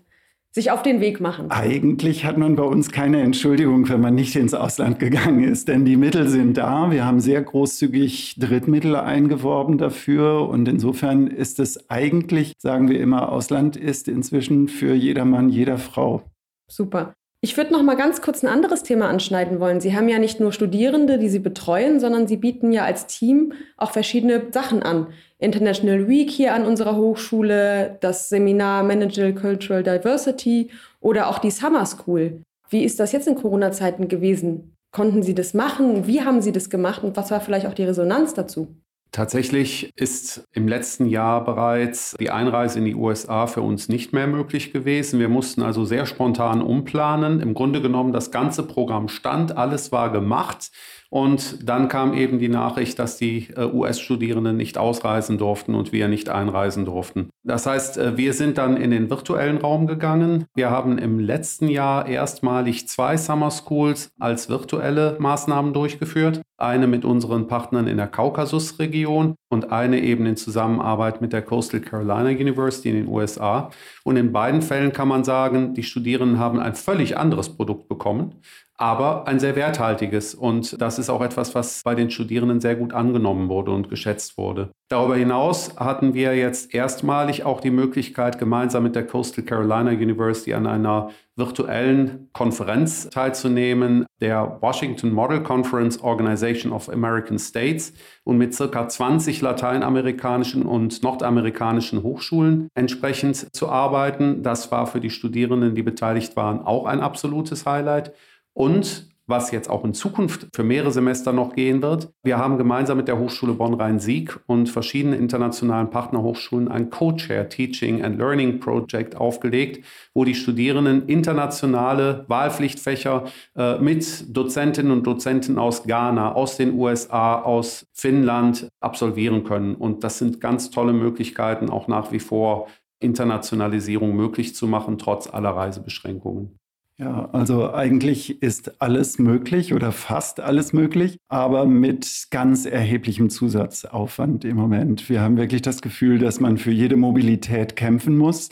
sich 0.53 0.71
auf 0.71 0.83
den 0.83 1.01
Weg 1.01 1.21
machen. 1.21 1.51
Eigentlich 1.51 2.25
hat 2.25 2.37
man 2.37 2.57
bei 2.57 2.65
uns 2.65 2.91
keine 2.91 3.21
Entschuldigung, 3.21 3.89
wenn 3.89 4.01
man 4.01 4.15
nicht 4.15 4.35
ins 4.35 4.55
Ausland 4.55 4.99
gegangen 4.99 5.45
ist, 5.45 5.69
denn 5.69 5.85
die 5.85 5.97
Mittel 5.97 6.29
sind 6.29 6.57
da. 6.57 6.91
Wir 6.91 7.05
haben 7.05 7.21
sehr 7.21 7.41
großzügig 7.43 8.37
Drittmittel 8.39 8.97
eingeworben 8.97 9.79
dafür 9.79 10.49
und 10.49 10.67
insofern 10.67 11.29
ist 11.29 11.61
es 11.61 11.89
eigentlich, 11.89 12.55
sagen 12.59 12.89
wir 12.89 13.01
immer, 13.01 13.31
Ausland 13.31 13.77
ist 13.77 14.09
inzwischen 14.09 14.69
für 14.69 14.95
jedermann, 14.95 15.49
jeder 15.49 15.79
Frau. 15.79 16.25
Super. 16.69 17.15
Ich 17.43 17.57
würde 17.57 17.73
noch 17.73 17.83
mal 17.83 17.97
ganz 17.97 18.21
kurz 18.21 18.43
ein 18.43 18.49
anderes 18.49 18.83
Thema 18.83 19.09
anschneiden 19.09 19.61
wollen. 19.61 19.81
Sie 19.81 19.97
haben 19.97 20.11
ja 20.11 20.19
nicht 20.19 20.41
nur 20.41 20.53
Studierende, 20.53 21.19
die 21.19 21.31
Sie 21.31 21.39
betreuen, 21.39 21.99
sondern 21.99 22.27
Sie 22.27 22.37
bieten 22.37 22.71
ja 22.71 22.85
als 22.85 23.07
Team 23.07 23.55
auch 23.79 23.93
verschiedene 23.93 24.49
Sachen 24.53 24.83
an. 24.83 25.07
International 25.39 26.07
Week 26.07 26.31
hier 26.31 26.53
an 26.53 26.67
unserer 26.67 26.97
Hochschule, 26.97 27.97
das 28.01 28.29
Seminar 28.29 28.83
Managerial 28.83 29.35
Cultural 29.35 29.83
Diversity 29.83 30.71
oder 31.01 31.29
auch 31.29 31.39
die 31.39 31.51
Summer 31.51 31.87
School. 31.87 32.43
Wie 32.69 32.85
ist 32.85 33.01
das 33.01 33.13
jetzt 33.13 33.27
in 33.27 33.37
Corona-Zeiten 33.37 34.09
gewesen? 34.09 34.77
Konnten 34.93 35.23
Sie 35.23 35.35
das 35.35 35.55
machen? 35.55 36.07
Wie 36.07 36.21
haben 36.21 36.43
Sie 36.43 36.53
das 36.53 36.69
gemacht? 36.69 37.03
Und 37.03 37.17
was 37.17 37.31
war 37.31 37.41
vielleicht 37.41 37.65
auch 37.65 37.75
die 37.75 37.85
Resonanz 37.85 38.35
dazu? 38.35 38.77
Tatsächlich 39.13 39.93
ist 39.97 40.47
im 40.53 40.69
letzten 40.69 41.07
Jahr 41.07 41.45
bereits 41.45 42.17
die 42.21 42.31
Einreise 42.31 42.79
in 42.79 42.85
die 42.85 42.95
USA 42.95 43.49
für 43.49 43.61
uns 43.61 43.89
nicht 43.89 44.13
mehr 44.13 44.29
möglich 44.29 44.73
gewesen. 44.73 45.19
Wir 45.19 45.29
mussten 45.29 45.63
also 45.63 45.85
sehr 45.85 46.07
spontan 46.07 46.63
umplanen. 46.63 47.41
Im 47.41 47.55
Grunde 47.55 47.83
genommen, 47.83 48.13
das 48.13 48.31
ganze 48.31 48.63
Programm 48.63 49.09
stand, 49.09 49.57
alles 49.57 49.91
war 49.91 50.13
gemacht. 50.13 50.71
Und 51.11 51.69
dann 51.69 51.89
kam 51.89 52.15
eben 52.15 52.39
die 52.39 52.49
Nachricht, 52.49 53.01
dass 53.01 53.17
die 53.17 53.49
äh, 53.57 53.65
US-Studierenden 53.65 54.57
nicht 54.57 54.79
ausreisen 54.79 55.39
durften 55.39 55.75
und 55.75 55.93
wir 55.93 56.07
nicht 56.07 56.29
einreisen 56.29 56.85
durften. 56.85 57.31
Das 57.43 57.67
heißt, 57.67 57.99
äh, 57.99 58.17
wir 58.17 58.33
sind 58.33 58.59
dann 58.59 58.77
in 58.77 58.93
den 58.93 59.11
virtuellen 59.11 59.59
Raum 59.59 59.89
gegangen. 59.89 60.47
Wir 60.55 60.71
haben 60.71 60.99
im 60.99 61.19
letzten 61.19 61.67
Jahr 61.67 62.07
erstmalig 62.07 62.87
zwei 62.87 63.17
Summer 63.17 63.51
Schools 63.51 64.13
als 64.21 64.49
virtuelle 64.49 65.17
Maßnahmen 65.19 65.73
durchgeführt. 65.75 66.43
Eine 66.57 66.87
mit 66.87 67.05
unseren 67.05 67.49
Partnern 67.49 67.89
in 67.89 67.97
der 67.97 68.07
Kaukasusregion 68.07 69.35
und 69.49 69.73
eine 69.73 70.01
eben 70.01 70.27
in 70.27 70.37
Zusammenarbeit 70.37 71.21
mit 71.21 71.33
der 71.33 71.43
Coastal 71.43 71.81
Carolina 71.81 72.29
University 72.29 72.91
in 72.91 72.97
den 72.97 73.09
USA. 73.09 73.71
Und 74.05 74.17
in 74.17 74.31
beiden 74.31 74.63
Fällen 74.63 74.93
kann 74.93 75.09
man 75.09 75.25
sagen, 75.25 75.75
die 75.75 75.83
Studierenden 75.83 76.39
haben 76.39 76.61
ein 76.61 76.75
völlig 76.75 77.17
anderes 77.17 77.49
Produkt 77.49 77.89
bekommen 77.89 78.35
aber 78.81 79.29
ein 79.29 79.39
sehr 79.39 79.57
werthaltiges. 79.57 80.35
Und 80.35 80.81
das 80.81 80.99
ist 80.99 81.11
auch 81.11 81.21
etwas, 81.21 81.55
was 81.55 81.83
bei 81.85 81.95
den 81.95 82.11
Studierenden 82.11 82.61
sehr 82.61 82.77
gut 82.77 82.95
angenommen 82.95 83.51
wurde 83.51 83.73
und 83.73 83.91
geschätzt 83.91 84.39
wurde. 84.39 84.71
Darüber 84.89 85.17
hinaus 85.17 85.77
hatten 85.77 86.15
wir 86.15 86.35
jetzt 86.35 86.75
erstmalig 86.75 87.45
auch 87.45 87.61
die 87.61 87.71
Möglichkeit, 87.71 88.39
gemeinsam 88.39 88.83
mit 88.83 88.97
der 88.97 89.07
Coastal 89.07 89.45
Carolina 89.45 89.91
University 89.91 90.55
an 90.55 90.67
einer 90.67 91.11
virtuellen 91.37 92.31
Konferenz 92.33 93.11
teilzunehmen, 93.11 94.07
der 94.21 94.59
Washington 94.63 95.13
Model 95.13 95.43
Conference 95.43 96.03
Organization 96.03 96.73
of 96.73 96.89
American 96.89 97.39
States 97.39 97.93
und 98.25 98.39
mit 98.39 98.55
circa 98.55 98.89
20 98.89 99.43
lateinamerikanischen 99.43 100.63
und 100.63 101.03
nordamerikanischen 101.03 102.03
Hochschulen 102.03 102.69
entsprechend 102.75 103.55
zu 103.55 103.69
arbeiten. 103.69 104.43
Das 104.43 104.73
war 104.73 104.87
für 104.87 105.01
die 105.01 105.11
Studierenden, 105.11 105.75
die 105.75 105.83
beteiligt 105.83 106.35
waren, 106.35 106.63
auch 106.63 106.87
ein 106.87 107.01
absolutes 107.01 107.67
Highlight. 107.67 108.13
Und 108.53 109.11
was 109.31 109.53
jetzt 109.53 109.71
auch 109.71 109.85
in 109.85 109.95
Zukunft 109.95 110.49
für 110.55 110.65
mehrere 110.65 110.91
Semester 110.91 111.33
noch 111.33 111.55
gehen 111.55 111.81
wird. 111.81 112.13
Wir 112.23 112.37
haben 112.37 112.59
gemeinsam 112.59 112.99
mit 112.99 113.09
der 113.09 113.19
Hochschule 113.19 113.55
Bonn-Rhein-Sieg 113.55 114.39
und 114.47 114.69
verschiedenen 114.69 115.19
internationalen 115.19 115.89
Partnerhochschulen 115.89 116.69
ein 116.69 116.91
Co-Chair 116.91 117.49
Teaching 117.49 118.03
and 118.03 118.19
Learning 118.19 118.61
Project 118.61 119.17
aufgelegt, 119.17 119.87
wo 120.13 120.25
die 120.25 120.35
Studierenden 120.35 121.07
internationale 121.07 122.25
Wahlpflichtfächer 122.29 123.25
äh, 123.57 123.79
mit 123.79 124.37
Dozentinnen 124.37 124.93
und 124.93 125.07
Dozenten 125.07 125.59
aus 125.59 125.85
Ghana, 125.85 126.35
aus 126.35 126.57
den 126.57 126.75
USA, 126.75 127.41
aus 127.41 127.87
Finnland 127.95 128.69
absolvieren 128.81 129.45
können. 129.45 129.77
Und 129.77 130.05
das 130.05 130.19
sind 130.19 130.41
ganz 130.41 130.71
tolle 130.71 130.93
Möglichkeiten, 130.93 131.71
auch 131.71 131.89
nach 131.89 132.13
wie 132.13 132.21
vor 132.21 132.67
Internationalisierung 132.99 134.15
möglich 134.15 134.55
zu 134.55 134.67
machen, 134.67 134.99
trotz 134.99 135.33
aller 135.33 135.51
Reisebeschränkungen. 135.51 136.61
Ja, 137.01 137.31
also 137.33 137.73
eigentlich 137.73 138.43
ist 138.43 138.83
alles 138.83 139.19
möglich 139.19 139.73
oder 139.73 139.91
fast 139.91 140.39
alles 140.39 140.75
möglich, 140.75 141.17
aber 141.29 141.65
mit 141.65 142.27
ganz 142.31 142.67
erheblichem 142.67 143.31
Zusatzaufwand 143.31 144.45
im 144.45 144.57
Moment. 144.57 145.09
Wir 145.09 145.23
haben 145.23 145.39
wirklich 145.39 145.63
das 145.63 145.81
Gefühl, 145.81 146.19
dass 146.19 146.41
man 146.41 146.59
für 146.59 146.73
jede 146.73 146.97
Mobilität 146.97 147.75
kämpfen 147.75 148.19
muss. 148.19 148.51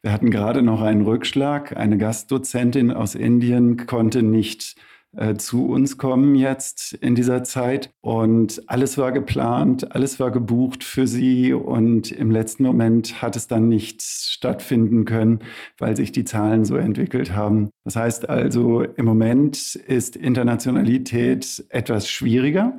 Wir 0.00 0.12
hatten 0.12 0.30
gerade 0.30 0.62
noch 0.62 0.80
einen 0.80 1.02
Rückschlag. 1.02 1.76
Eine 1.76 1.98
Gastdozentin 1.98 2.90
aus 2.90 3.14
Indien 3.14 3.86
konnte 3.86 4.22
nicht 4.22 4.76
äh, 5.16 5.34
zu 5.34 5.66
uns 5.66 5.98
kommen 5.98 6.34
jetzt 6.34 6.92
in 6.92 7.14
dieser 7.14 7.42
Zeit. 7.42 7.90
Und 8.00 8.62
alles 8.66 8.96
war 8.96 9.12
geplant, 9.12 9.94
alles 9.94 10.20
war 10.20 10.30
gebucht 10.30 10.84
für 10.84 11.06
sie. 11.06 11.52
Und 11.52 12.12
im 12.12 12.30
letzten 12.30 12.62
Moment 12.62 13.20
hat 13.20 13.36
es 13.36 13.46
dann 13.46 13.68
nicht 13.68 14.02
stattfinden 14.02 15.04
können, 15.04 15.40
weil 15.78 15.96
sich 15.96 16.12
die 16.12 16.24
Zahlen 16.24 16.64
so 16.64 16.76
entwickelt 16.76 17.34
haben. 17.34 17.70
Das 17.84 17.96
heißt 17.96 18.28
also, 18.28 18.82
im 18.82 19.04
Moment 19.04 19.74
ist 19.74 20.16
Internationalität 20.16 21.64
etwas 21.70 22.08
schwieriger. 22.08 22.78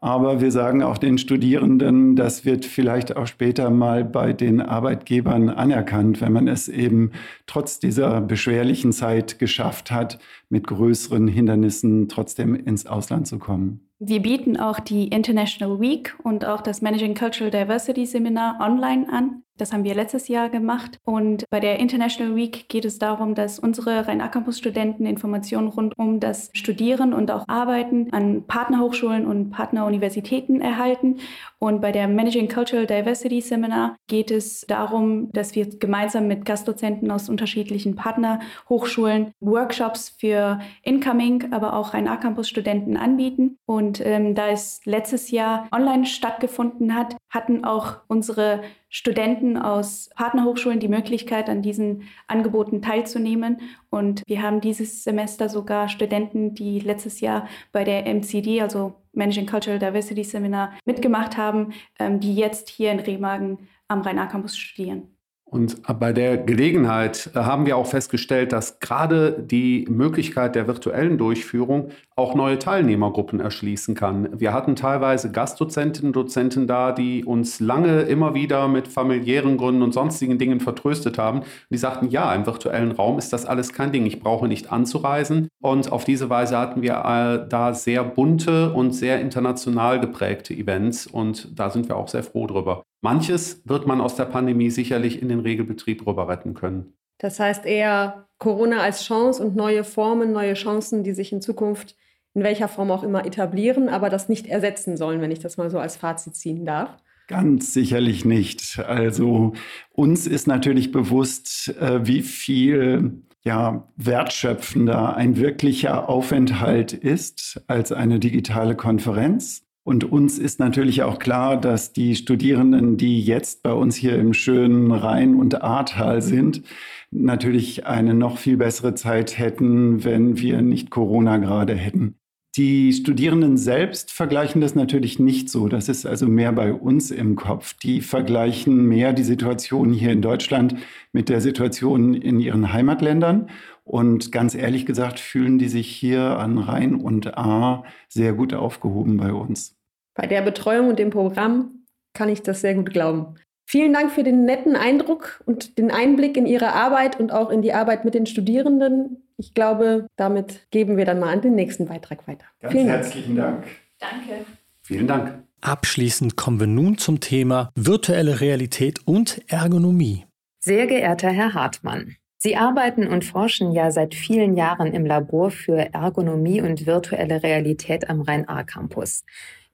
Aber 0.00 0.40
wir 0.40 0.50
sagen 0.50 0.82
auch 0.82 0.96
den 0.96 1.18
Studierenden, 1.18 2.16
das 2.16 2.46
wird 2.46 2.64
vielleicht 2.64 3.16
auch 3.16 3.26
später 3.26 3.68
mal 3.70 4.04
bei 4.04 4.32
den 4.32 4.62
Arbeitgebern 4.62 5.50
anerkannt, 5.50 6.22
wenn 6.22 6.32
man 6.32 6.48
es 6.48 6.68
eben 6.68 7.12
trotz 7.46 7.80
dieser 7.80 8.22
beschwerlichen 8.22 8.92
Zeit 8.92 9.38
geschafft 9.38 9.90
hat, 9.90 10.18
mit 10.48 10.66
größeren 10.66 11.28
Hindernissen 11.28 12.08
trotzdem 12.08 12.54
ins 12.54 12.86
Ausland 12.86 13.26
zu 13.26 13.38
kommen. 13.38 13.90
Wir 13.98 14.22
bieten 14.22 14.56
auch 14.56 14.80
die 14.80 15.08
International 15.08 15.78
Week 15.78 16.16
und 16.22 16.46
auch 16.46 16.62
das 16.62 16.80
Managing 16.80 17.14
Cultural 17.14 17.50
Diversity 17.50 18.06
Seminar 18.06 18.58
online 18.58 19.06
an. 19.12 19.42
Das 19.60 19.74
haben 19.74 19.84
wir 19.84 19.94
letztes 19.94 20.28
Jahr 20.28 20.48
gemacht. 20.48 20.98
Und 21.04 21.44
bei 21.50 21.60
der 21.60 21.78
International 21.78 22.34
Week 22.34 22.68
geht 22.70 22.86
es 22.86 22.98
darum, 22.98 23.34
dass 23.34 23.58
unsere 23.58 24.08
Rhein-A-Campus-Studenten 24.08 25.04
Informationen 25.04 25.68
rund 25.68 25.98
um 25.98 26.18
das 26.18 26.50
Studieren 26.54 27.12
und 27.12 27.30
auch 27.30 27.44
Arbeiten 27.46 28.10
an 28.10 28.46
Partnerhochschulen 28.46 29.26
und 29.26 29.50
Partneruniversitäten 29.50 30.62
erhalten. 30.62 31.18
Und 31.58 31.82
bei 31.82 31.92
der 31.92 32.08
Managing 32.08 32.48
Cultural 32.48 32.86
Diversity 32.86 33.42
Seminar 33.42 33.96
geht 34.06 34.30
es 34.30 34.62
darum, 34.62 35.30
dass 35.32 35.54
wir 35.54 35.68
gemeinsam 35.78 36.26
mit 36.26 36.46
Gastdozenten 36.46 37.10
aus 37.10 37.28
unterschiedlichen 37.28 37.96
Partnerhochschulen 37.96 39.32
Workshops 39.40 40.16
für 40.18 40.58
Incoming, 40.82 41.52
aber 41.52 41.74
auch 41.74 41.92
Rhein-A-Campus-Studenten 41.92 42.96
anbieten. 42.96 43.58
Und 43.66 44.00
ähm, 44.04 44.34
da 44.34 44.48
es 44.48 44.80
letztes 44.86 45.30
Jahr 45.30 45.68
online 45.70 46.06
stattgefunden 46.06 46.94
hat, 46.94 47.16
hatten 47.28 47.64
auch 47.64 47.98
unsere 48.08 48.62
Studenten 48.90 49.56
aus 49.56 50.10
Partnerhochschulen 50.16 50.80
die 50.80 50.88
Möglichkeit, 50.88 51.48
an 51.48 51.62
diesen 51.62 52.02
Angeboten 52.26 52.82
teilzunehmen. 52.82 53.60
Und 53.88 54.22
wir 54.26 54.42
haben 54.42 54.60
dieses 54.60 55.04
Semester 55.04 55.48
sogar 55.48 55.88
Studenten, 55.88 56.54
die 56.54 56.80
letztes 56.80 57.20
Jahr 57.20 57.48
bei 57.72 57.84
der 57.84 58.06
MCD, 58.06 58.60
also 58.60 58.94
Managing 59.12 59.46
Cultural 59.46 59.78
Diversity 59.78 60.24
Seminar, 60.24 60.72
mitgemacht 60.84 61.36
haben, 61.36 61.72
ähm, 61.98 62.18
die 62.18 62.34
jetzt 62.34 62.68
hier 62.68 62.90
in 62.90 62.98
Remagen 62.98 63.68
am 63.86 64.02
Rhein-A-Campus 64.02 64.56
studieren. 64.56 65.08
Und 65.50 65.82
bei 65.98 66.12
der 66.12 66.38
Gelegenheit 66.38 67.30
äh, 67.34 67.40
haben 67.40 67.66
wir 67.66 67.76
auch 67.76 67.86
festgestellt, 67.86 68.52
dass 68.52 68.78
gerade 68.78 69.32
die 69.40 69.84
Möglichkeit 69.90 70.54
der 70.54 70.68
virtuellen 70.68 71.18
Durchführung 71.18 71.90
auch 72.20 72.34
neue 72.34 72.58
Teilnehmergruppen 72.58 73.40
erschließen 73.40 73.94
kann. 73.94 74.38
Wir 74.38 74.52
hatten 74.52 74.76
teilweise 74.76 75.32
Gastdozentinnen 75.32 76.10
und 76.10 76.16
Dozenten 76.16 76.66
da, 76.66 76.92
die 76.92 77.24
uns 77.24 77.60
lange 77.60 78.02
immer 78.02 78.34
wieder 78.34 78.68
mit 78.68 78.88
familiären 78.88 79.56
Gründen 79.56 79.82
und 79.82 79.92
sonstigen 79.92 80.38
Dingen 80.38 80.60
vertröstet 80.60 81.16
haben. 81.16 81.42
Die 81.70 81.78
sagten, 81.78 82.10
ja, 82.10 82.34
im 82.34 82.44
virtuellen 82.44 82.92
Raum 82.92 83.16
ist 83.18 83.32
das 83.32 83.46
alles 83.46 83.72
kein 83.72 83.90
Ding. 83.90 84.04
Ich 84.04 84.20
brauche 84.20 84.48
nicht 84.48 84.70
anzureisen. 84.70 85.48
Und 85.62 85.90
auf 85.90 86.04
diese 86.04 86.28
Weise 86.28 86.58
hatten 86.58 86.82
wir 86.82 86.96
äh, 87.04 87.48
da 87.48 87.72
sehr 87.72 88.04
bunte 88.04 88.74
und 88.74 88.92
sehr 88.92 89.20
international 89.20 89.98
geprägte 89.98 90.52
Events. 90.52 91.06
Und 91.06 91.58
da 91.58 91.70
sind 91.70 91.88
wir 91.88 91.96
auch 91.96 92.08
sehr 92.08 92.22
froh 92.22 92.46
drüber. 92.46 92.82
Manches 93.02 93.62
wird 93.64 93.86
man 93.86 94.02
aus 94.02 94.14
der 94.14 94.26
Pandemie 94.26 94.68
sicherlich 94.68 95.22
in 95.22 95.30
den 95.30 95.40
Regelbetrieb 95.40 96.06
rüber 96.06 96.28
retten 96.28 96.52
können. 96.52 96.92
Das 97.16 97.40
heißt 97.40 97.64
eher 97.64 98.26
Corona 98.38 98.80
als 98.80 99.04
Chance 99.04 99.42
und 99.42 99.56
neue 99.56 99.84
Formen, 99.84 100.32
neue 100.32 100.54
Chancen, 100.54 101.02
die 101.02 101.12
sich 101.12 101.32
in 101.32 101.40
Zukunft 101.40 101.96
in 102.34 102.42
welcher 102.42 102.68
Form 102.68 102.90
auch 102.90 103.02
immer 103.02 103.26
etablieren, 103.26 103.88
aber 103.88 104.08
das 104.10 104.28
nicht 104.28 104.46
ersetzen 104.46 104.96
sollen, 104.96 105.20
wenn 105.20 105.30
ich 105.30 105.40
das 105.40 105.56
mal 105.56 105.70
so 105.70 105.78
als 105.78 105.96
Fazit 105.96 106.36
ziehen 106.36 106.64
darf. 106.64 106.96
Ganz 107.28 107.72
sicherlich 107.72 108.24
nicht. 108.24 108.80
Also 108.80 109.52
uns 109.92 110.26
ist 110.26 110.46
natürlich 110.46 110.90
bewusst, 110.90 111.68
äh, 111.80 112.04
wie 112.06 112.22
viel 112.22 113.22
ja, 113.42 113.88
wertschöpfender 113.96 115.16
ein 115.16 115.36
wirklicher 115.36 116.08
Aufenthalt 116.08 116.92
ist 116.92 117.62
als 117.68 117.92
eine 117.92 118.18
digitale 118.18 118.74
Konferenz. 118.74 119.62
Und 119.82 120.04
uns 120.04 120.38
ist 120.38 120.60
natürlich 120.60 121.02
auch 121.02 121.18
klar, 121.18 121.58
dass 121.58 121.92
die 121.92 122.14
Studierenden, 122.14 122.96
die 122.96 123.22
jetzt 123.22 123.62
bei 123.62 123.72
uns 123.72 123.96
hier 123.96 124.16
im 124.16 124.34
schönen 124.34 124.92
Rhein- 124.92 125.34
und 125.34 125.62
Ahrtal 125.62 126.20
sind, 126.20 126.62
natürlich 127.10 127.86
eine 127.86 128.14
noch 128.14 128.38
viel 128.38 128.58
bessere 128.58 128.94
Zeit 128.94 129.38
hätten, 129.38 130.04
wenn 130.04 130.38
wir 130.38 130.60
nicht 130.62 130.90
Corona 130.90 131.38
gerade 131.38 131.74
hätten. 131.74 132.19
Die 132.60 132.92
Studierenden 132.92 133.56
selbst 133.56 134.12
vergleichen 134.12 134.60
das 134.60 134.74
natürlich 134.74 135.18
nicht 135.18 135.48
so. 135.48 135.66
Das 135.66 135.88
ist 135.88 136.04
also 136.04 136.26
mehr 136.26 136.52
bei 136.52 136.74
uns 136.74 137.10
im 137.10 137.34
Kopf. 137.34 137.72
Die 137.72 138.02
vergleichen 138.02 138.84
mehr 138.84 139.14
die 139.14 139.22
Situation 139.22 139.94
hier 139.94 140.12
in 140.12 140.20
Deutschland 140.20 140.76
mit 141.10 141.30
der 141.30 141.40
Situation 141.40 142.12
in 142.12 142.38
ihren 142.38 142.70
Heimatländern. 142.70 143.48
Und 143.82 144.30
ganz 144.30 144.54
ehrlich 144.54 144.84
gesagt 144.84 145.20
fühlen 145.20 145.58
die 145.58 145.70
sich 145.70 145.88
hier 145.88 146.38
an 146.38 146.58
Rhein 146.58 146.96
und 146.96 147.38
A 147.38 147.82
sehr 148.10 148.34
gut 148.34 148.52
aufgehoben 148.52 149.16
bei 149.16 149.32
uns. 149.32 149.74
Bei 150.14 150.26
der 150.26 150.42
Betreuung 150.42 150.90
und 150.90 150.98
dem 150.98 151.08
Programm 151.08 151.86
kann 152.12 152.28
ich 152.28 152.42
das 152.42 152.60
sehr 152.60 152.74
gut 152.74 152.90
glauben. 152.90 153.36
Vielen 153.70 153.92
Dank 153.92 154.10
für 154.10 154.24
den 154.24 154.46
netten 154.46 154.74
Eindruck 154.74 155.44
und 155.46 155.78
den 155.78 155.92
Einblick 155.92 156.36
in 156.36 156.44
Ihre 156.44 156.72
Arbeit 156.72 157.20
und 157.20 157.30
auch 157.30 157.50
in 157.50 157.62
die 157.62 157.72
Arbeit 157.72 158.04
mit 158.04 158.14
den 158.14 158.26
Studierenden. 158.26 159.22
Ich 159.36 159.54
glaube, 159.54 160.08
damit 160.16 160.66
geben 160.72 160.96
wir 160.96 161.04
dann 161.04 161.20
mal 161.20 161.32
an 161.32 161.40
den 161.40 161.54
nächsten 161.54 161.86
Beitrag 161.86 162.26
weiter. 162.26 162.46
Ganz 162.58 162.72
Vielen 162.72 162.88
herzlichen 162.88 163.36
Dank. 163.36 163.62
Dank. 164.00 164.12
Danke. 164.26 164.44
Vielen 164.82 165.06
Dank. 165.06 165.44
Abschließend 165.60 166.36
kommen 166.36 166.58
wir 166.58 166.66
nun 166.66 166.98
zum 166.98 167.20
Thema 167.20 167.70
virtuelle 167.76 168.40
Realität 168.40 169.06
und 169.06 169.40
Ergonomie. 169.46 170.26
Sehr 170.58 170.88
geehrter 170.88 171.30
Herr 171.30 171.54
Hartmann, 171.54 172.16
Sie 172.42 172.56
arbeiten 172.56 173.06
und 173.06 173.22
forschen 173.22 173.70
ja 173.72 173.90
seit 173.90 174.14
vielen 174.14 174.56
Jahren 174.56 174.94
im 174.94 175.04
Labor 175.04 175.50
für 175.50 175.92
Ergonomie 175.92 176.62
und 176.62 176.86
virtuelle 176.86 177.42
Realität 177.42 178.08
am 178.08 178.22
Rhein-A-Campus. 178.22 179.24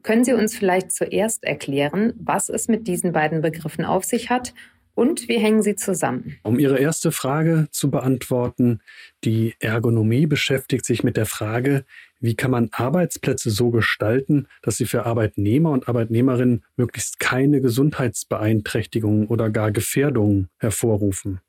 Können 0.02 0.24
Sie 0.24 0.32
uns 0.32 0.56
vielleicht 0.56 0.92
zuerst 0.92 1.44
erklären, 1.44 2.12
was 2.18 2.48
es 2.48 2.68
mit 2.68 2.86
diesen 2.86 3.12
beiden 3.12 3.40
Begriffen 3.40 3.84
auf 3.84 4.04
sich 4.04 4.30
hat 4.30 4.54
und 4.96 5.28
wie 5.28 5.38
hängen 5.38 5.62
sie 5.62 5.76
zusammen? 5.76 6.36
Um 6.42 6.58
Ihre 6.58 6.78
erste 6.78 7.12
Frage 7.12 7.68
zu 7.70 7.90
beantworten, 7.90 8.80
die 9.24 9.54
Ergonomie 9.60 10.26
beschäftigt 10.26 10.86
sich 10.86 11.04
mit 11.04 11.18
der 11.18 11.26
Frage, 11.26 11.84
wie 12.18 12.34
kann 12.34 12.50
man 12.50 12.70
Arbeitsplätze 12.72 13.50
so 13.50 13.70
gestalten, 13.70 14.48
dass 14.62 14.78
sie 14.78 14.86
für 14.86 15.04
Arbeitnehmer 15.04 15.70
und 15.70 15.86
Arbeitnehmerinnen 15.86 16.64
möglichst 16.76 17.20
keine 17.20 17.60
Gesundheitsbeeinträchtigungen 17.60 19.26
oder 19.26 19.50
gar 19.50 19.70
Gefährdungen 19.70 20.48
hervorrufen. 20.58 21.40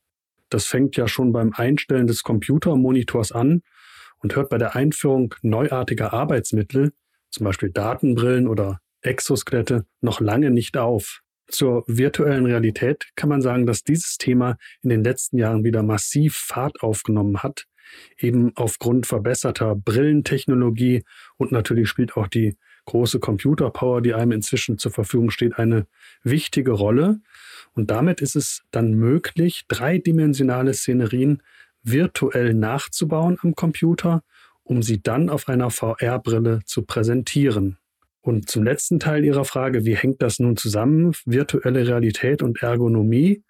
Das 0.49 0.65
fängt 0.65 0.97
ja 0.97 1.07
schon 1.07 1.31
beim 1.31 1.53
Einstellen 1.53 2.07
des 2.07 2.23
Computermonitors 2.23 3.31
an 3.31 3.61
und 4.19 4.35
hört 4.35 4.49
bei 4.49 4.57
der 4.57 4.75
Einführung 4.75 5.33
neuartiger 5.41 6.11
Arbeitsmittel 6.11 6.91
zum 7.37 7.45
Beispiel 7.45 7.69
Datenbrillen 7.69 8.47
oder 8.47 8.79
Exoskelette, 9.01 9.85
noch 10.01 10.19
lange 10.19 10.49
nicht 10.49 10.75
auf. 10.75 11.21
Zur 11.47 11.83
virtuellen 11.87 12.45
Realität 12.45 13.05
kann 13.15 13.29
man 13.29 13.41
sagen, 13.41 13.65
dass 13.65 13.83
dieses 13.83 14.17
Thema 14.17 14.57
in 14.81 14.89
den 14.89 15.03
letzten 15.03 15.37
Jahren 15.37 15.63
wieder 15.63 15.83
massiv 15.83 16.35
Fahrt 16.35 16.81
aufgenommen 16.81 17.41
hat, 17.41 17.65
eben 18.17 18.51
aufgrund 18.55 19.05
verbesserter 19.05 19.75
Brillentechnologie 19.75 21.03
und 21.37 21.51
natürlich 21.51 21.87
spielt 21.87 22.17
auch 22.17 22.27
die 22.27 22.57
große 22.85 23.19
Computerpower, 23.19 24.01
die 24.01 24.13
einem 24.13 24.31
inzwischen 24.31 24.77
zur 24.77 24.91
Verfügung 24.91 25.29
steht, 25.29 25.57
eine 25.57 25.87
wichtige 26.23 26.71
Rolle. 26.71 27.19
Und 27.73 27.91
damit 27.91 28.21
ist 28.21 28.35
es 28.35 28.63
dann 28.71 28.93
möglich, 28.93 29.65
dreidimensionale 29.67 30.73
Szenerien 30.73 31.43
virtuell 31.83 32.53
nachzubauen 32.53 33.37
am 33.41 33.55
Computer 33.55 34.23
um 34.67 34.83
sie 34.83 35.01
dann 35.01 35.29
auf 35.29 35.47
einer 35.47 35.69
VR-Brille 35.69 36.59
zu 36.65 36.83
präsentieren. 36.83 37.77
Und 38.21 38.49
zum 38.49 38.63
letzten 38.63 38.99
Teil 38.99 39.23
Ihrer 39.23 39.45
Frage, 39.45 39.85
wie 39.85 39.95
hängt 39.95 40.21
das 40.21 40.39
nun 40.39 40.57
zusammen, 40.57 41.13
virtuelle 41.25 41.87
Realität 41.87 42.41
und 42.41 42.61
Ergonomie? 42.61 43.43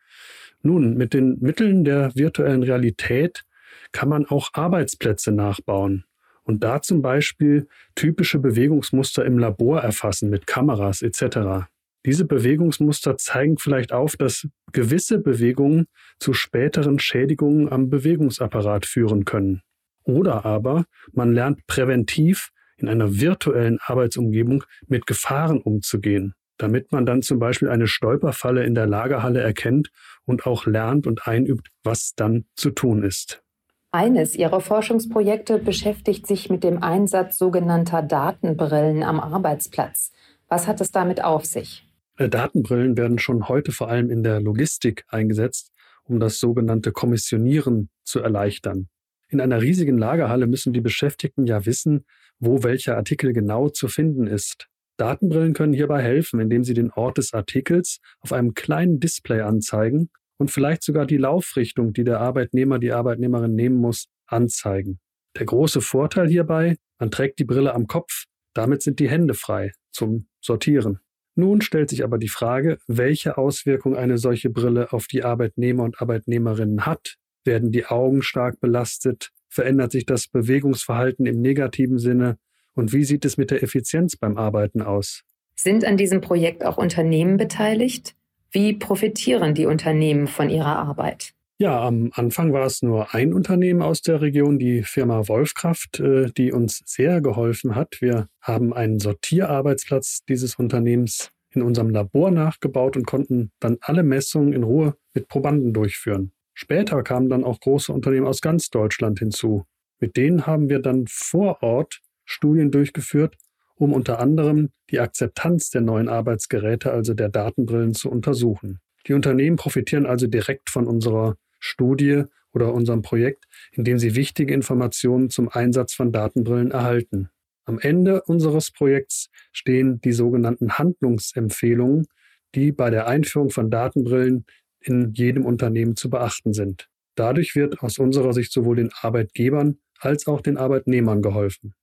Nun, 0.61 0.95
mit 0.95 1.13
den 1.13 1.37
Mitteln 1.39 1.83
der 1.83 2.15
virtuellen 2.15 2.61
Realität 2.61 3.43
kann 3.91 4.09
man 4.09 4.25
auch 4.25 4.49
Arbeitsplätze 4.53 5.31
nachbauen 5.31 6.05
und 6.43 6.63
da 6.63 6.81
zum 6.81 7.01
Beispiel 7.01 7.67
typische 7.95 8.39
Bewegungsmuster 8.39 9.25
im 9.25 9.39
Labor 9.39 9.81
erfassen 9.81 10.29
mit 10.29 10.45
Kameras 10.45 11.01
etc. 11.01 11.67
Diese 12.05 12.25
Bewegungsmuster 12.25 13.17
zeigen 13.17 13.57
vielleicht 13.57 13.91
auf, 13.91 14.15
dass 14.15 14.47
gewisse 14.71 15.19
Bewegungen 15.19 15.87
zu 16.19 16.33
späteren 16.33 16.99
Schädigungen 16.99 17.69
am 17.69 17.89
Bewegungsapparat 17.89 18.85
führen 18.85 19.25
können. 19.25 19.61
Oder 20.07 20.45
aber 20.45 20.85
man 21.11 21.33
lernt 21.33 21.67
präventiv 21.67 22.51
in 22.77 22.87
einer 22.87 23.19
virtuellen 23.19 23.77
Arbeitsumgebung 23.81 24.63
mit 24.87 25.05
Gefahren 25.05 25.61
umzugehen, 25.61 26.33
damit 26.57 26.91
man 26.91 27.05
dann 27.05 27.21
zum 27.21 27.39
Beispiel 27.39 27.69
eine 27.69 27.87
Stolperfalle 27.87 28.63
in 28.63 28.73
der 28.73 28.87
Lagerhalle 28.87 29.41
erkennt 29.41 29.89
und 30.25 30.45
auch 30.45 30.65
lernt 30.65 31.07
und 31.07 31.27
einübt, 31.27 31.69
was 31.83 32.13
dann 32.15 32.45
zu 32.55 32.71
tun 32.71 33.03
ist. 33.03 33.43
Eines 33.91 34.35
Ihrer 34.35 34.61
Forschungsprojekte 34.61 35.59
beschäftigt 35.59 36.25
sich 36.25 36.49
mit 36.49 36.63
dem 36.63 36.81
Einsatz 36.83 37.37
sogenannter 37.37 38.01
Datenbrillen 38.01 39.03
am 39.03 39.19
Arbeitsplatz. 39.19 40.11
Was 40.47 40.67
hat 40.67 40.79
es 40.79 40.91
damit 40.91 41.23
auf 41.23 41.45
sich? 41.45 41.85
Äh, 42.17 42.29
Datenbrillen 42.29 42.95
werden 42.95 43.19
schon 43.19 43.49
heute 43.49 43.71
vor 43.71 43.89
allem 43.89 44.09
in 44.09 44.23
der 44.23 44.39
Logistik 44.39 45.03
eingesetzt, 45.09 45.71
um 46.03 46.19
das 46.19 46.39
sogenannte 46.39 46.91
Kommissionieren 46.91 47.89
zu 48.03 48.19
erleichtern. 48.19 48.87
In 49.29 49.41
einer 49.41 49.61
riesigen 49.61 49.97
Lagerhalle 49.97 50.47
müssen 50.47 50.73
die 50.73 50.81
Beschäftigten 50.81 51.45
ja 51.45 51.65
wissen, 51.65 52.05
wo 52.39 52.63
welcher 52.63 52.95
Artikel 52.95 53.33
genau 53.33 53.69
zu 53.69 53.87
finden 53.87 54.27
ist. 54.27 54.67
Datenbrillen 54.97 55.53
können 55.53 55.73
hierbei 55.73 56.01
helfen, 56.01 56.39
indem 56.39 56.63
sie 56.63 56.73
den 56.73 56.91
Ort 56.91 57.17
des 57.17 57.33
Artikels 57.33 57.99
auf 58.19 58.33
einem 58.33 58.53
kleinen 58.53 58.99
Display 58.99 59.41
anzeigen 59.41 60.09
und 60.37 60.49
vielleicht 60.49 60.83
sogar 60.83 61.05
die 61.05 61.17
Laufrichtung, 61.17 61.93
die 61.93 62.03
der 62.03 62.19
Arbeitnehmer, 62.19 62.79
die 62.79 62.91
Arbeitnehmerin 62.91 63.53
nehmen 63.53 63.77
muss, 63.77 64.07
anzeigen. 64.25 64.99
Der 65.37 65.45
große 65.45 65.81
Vorteil 65.81 66.27
hierbei, 66.27 66.77
man 66.99 67.11
trägt 67.11 67.39
die 67.39 67.45
Brille 67.45 67.73
am 67.73 67.87
Kopf, 67.87 68.25
damit 68.53 68.81
sind 68.81 68.99
die 68.99 69.09
Hände 69.09 69.33
frei 69.33 69.71
zum 69.91 70.27
Sortieren. 70.41 70.99
Nun 71.35 71.61
stellt 71.61 71.91
sich 71.91 72.03
aber 72.03 72.17
die 72.17 72.29
Frage, 72.29 72.79
welche 72.87 73.37
Auswirkung 73.37 73.95
eine 73.95 74.17
solche 74.17 74.49
Brille 74.49 74.91
auf 74.91 75.05
die 75.05 75.23
Arbeitnehmer 75.23 75.83
und 75.83 76.01
Arbeitnehmerinnen 76.01 76.87
hat. 76.87 77.17
Werden 77.47 77.71
die 77.71 77.85
Augen 77.85 78.21
stark 78.21 78.59
belastet? 78.59 79.31
Verändert 79.47 79.91
sich 79.91 80.05
das 80.05 80.27
Bewegungsverhalten 80.27 81.25
im 81.25 81.41
negativen 81.41 81.97
Sinne? 81.97 82.37
Und 82.75 82.93
wie 82.93 83.05
sieht 83.05 83.25
es 83.25 83.37
mit 83.37 83.49
der 83.49 83.63
Effizienz 83.63 84.17
beim 84.17 84.37
Arbeiten 84.37 84.83
aus? 84.83 85.23
Sind 85.55 85.83
an 85.83 85.97
diesem 85.97 86.21
Projekt 86.21 86.63
auch 86.63 86.77
Unternehmen 86.77 87.37
beteiligt? 87.37 88.15
Wie 88.51 88.73
profitieren 88.73 89.55
die 89.55 89.65
Unternehmen 89.65 90.27
von 90.27 90.49
ihrer 90.49 90.77
Arbeit? 90.77 91.33
Ja, 91.59 91.81
am 91.81 92.11
Anfang 92.13 92.53
war 92.53 92.67
es 92.67 92.83
nur 92.83 93.15
ein 93.15 93.33
Unternehmen 93.33 93.81
aus 93.81 94.03
der 94.03 94.21
Region, 94.21 94.59
die 94.59 94.83
Firma 94.83 95.27
Wolfkraft, 95.27 95.99
äh, 95.99 96.29
die 96.37 96.51
uns 96.51 96.83
sehr 96.85 97.19
geholfen 97.19 97.73
hat. 97.73 97.97
Wir 97.99 98.27
haben 98.41 98.73
einen 98.73 98.99
Sortierarbeitsplatz 98.99 100.23
dieses 100.29 100.55
Unternehmens 100.55 101.31
in 101.49 101.63
unserem 101.63 101.89
Labor 101.89 102.29
nachgebaut 102.29 102.95
und 102.95 103.07
konnten 103.07 103.51
dann 103.59 103.77
alle 103.81 104.03
Messungen 104.03 104.53
in 104.53 104.61
Ruhe 104.61 104.95
mit 105.15 105.27
Probanden 105.29 105.73
durchführen. 105.73 106.31
Später 106.59 107.03
kamen 107.03 107.29
dann 107.29 107.43
auch 107.43 107.59
große 107.59 107.93
Unternehmen 107.93 108.25
aus 108.25 108.41
ganz 108.41 108.71
Deutschland 108.71 109.19
hinzu. 109.19 109.67
Mit 109.99 110.17
denen 110.17 110.47
haben 110.47 110.69
wir 110.69 110.79
dann 110.79 111.05
vor 111.07 111.61
Ort 111.61 112.01
Studien 112.25 112.71
durchgeführt, 112.71 113.37
um 113.75 113.93
unter 113.93 114.19
anderem 114.19 114.69
die 114.89 114.99
Akzeptanz 114.99 115.69
der 115.69 115.81
neuen 115.81 116.09
Arbeitsgeräte, 116.09 116.91
also 116.91 117.13
der 117.13 117.29
Datenbrillen, 117.29 117.93
zu 117.93 118.09
untersuchen. 118.09 118.79
Die 119.05 119.13
Unternehmen 119.13 119.55
profitieren 119.55 120.07
also 120.07 120.25
direkt 120.25 120.71
von 120.71 120.87
unserer 120.87 121.35
Studie 121.59 122.23
oder 122.53 122.73
unserem 122.73 123.03
Projekt, 123.03 123.45
indem 123.73 123.99
sie 123.99 124.15
wichtige 124.15 124.55
Informationen 124.55 125.29
zum 125.29 125.49
Einsatz 125.49 125.93
von 125.93 126.11
Datenbrillen 126.11 126.71
erhalten. 126.71 127.29
Am 127.65 127.77
Ende 127.77 128.23
unseres 128.23 128.71
Projekts 128.71 129.29
stehen 129.51 130.01
die 130.01 130.11
sogenannten 130.11 130.79
Handlungsempfehlungen, 130.79 132.07
die 132.55 132.71
bei 132.71 132.89
der 132.89 133.05
Einführung 133.05 133.51
von 133.51 133.69
Datenbrillen 133.69 134.47
in 134.87 135.13
jedem 135.13 135.45
Unternehmen 135.45 135.95
zu 135.95 136.09
beachten 136.09 136.53
sind. 136.53 136.87
Dadurch 137.15 137.55
wird 137.55 137.81
aus 137.81 137.97
unserer 137.97 138.33
Sicht 138.33 138.51
sowohl 138.51 138.77
den 138.77 138.91
Arbeitgebern 139.01 139.77
als 139.99 140.27
auch 140.27 140.41
den 140.41 140.57
Arbeitnehmern 140.57 141.21
geholfen. 141.21 141.73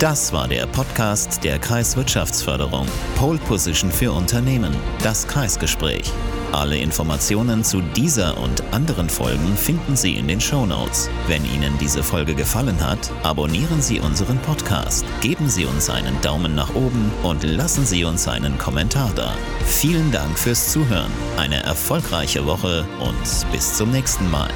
Das 0.00 0.32
war 0.32 0.48
der 0.48 0.66
Podcast 0.66 1.44
der 1.44 1.58
Kreiswirtschaftsförderung. 1.58 2.86
Pole 3.16 3.38
Position 3.40 3.90
für 3.90 4.12
Unternehmen. 4.12 4.74
Das 5.02 5.28
Kreisgespräch. 5.28 6.10
Alle 6.52 6.78
Informationen 6.78 7.62
zu 7.62 7.80
dieser 7.80 8.36
und 8.36 8.64
anderen 8.72 9.08
Folgen 9.08 9.56
finden 9.56 9.94
Sie 9.94 10.16
in 10.16 10.26
den 10.26 10.40
Show 10.40 10.66
Notes. 10.66 11.08
Wenn 11.28 11.44
Ihnen 11.44 11.78
diese 11.78 12.02
Folge 12.02 12.34
gefallen 12.34 12.84
hat, 12.84 13.12
abonnieren 13.22 13.80
Sie 13.80 14.00
unseren 14.00 14.36
Podcast, 14.38 15.04
geben 15.20 15.48
Sie 15.48 15.64
uns 15.64 15.88
einen 15.88 16.20
Daumen 16.22 16.56
nach 16.56 16.74
oben 16.74 17.12
und 17.22 17.44
lassen 17.44 17.86
Sie 17.86 18.04
uns 18.04 18.26
einen 18.26 18.58
Kommentar 18.58 19.12
da. 19.14 19.32
Vielen 19.64 20.10
Dank 20.10 20.36
fürs 20.36 20.72
Zuhören, 20.72 21.12
eine 21.38 21.62
erfolgreiche 21.62 22.44
Woche 22.44 22.84
und 22.98 23.52
bis 23.52 23.76
zum 23.76 23.92
nächsten 23.92 24.28
Mal. 24.28 24.50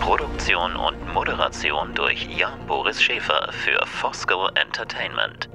Produktion 0.00 0.74
und 0.74 1.14
Moderation 1.14 1.94
durch 1.94 2.26
Jan 2.36 2.66
Boris 2.66 3.00
Schäfer 3.00 3.48
für 3.52 3.78
Fosco 3.86 4.48
Entertainment. 4.56 5.48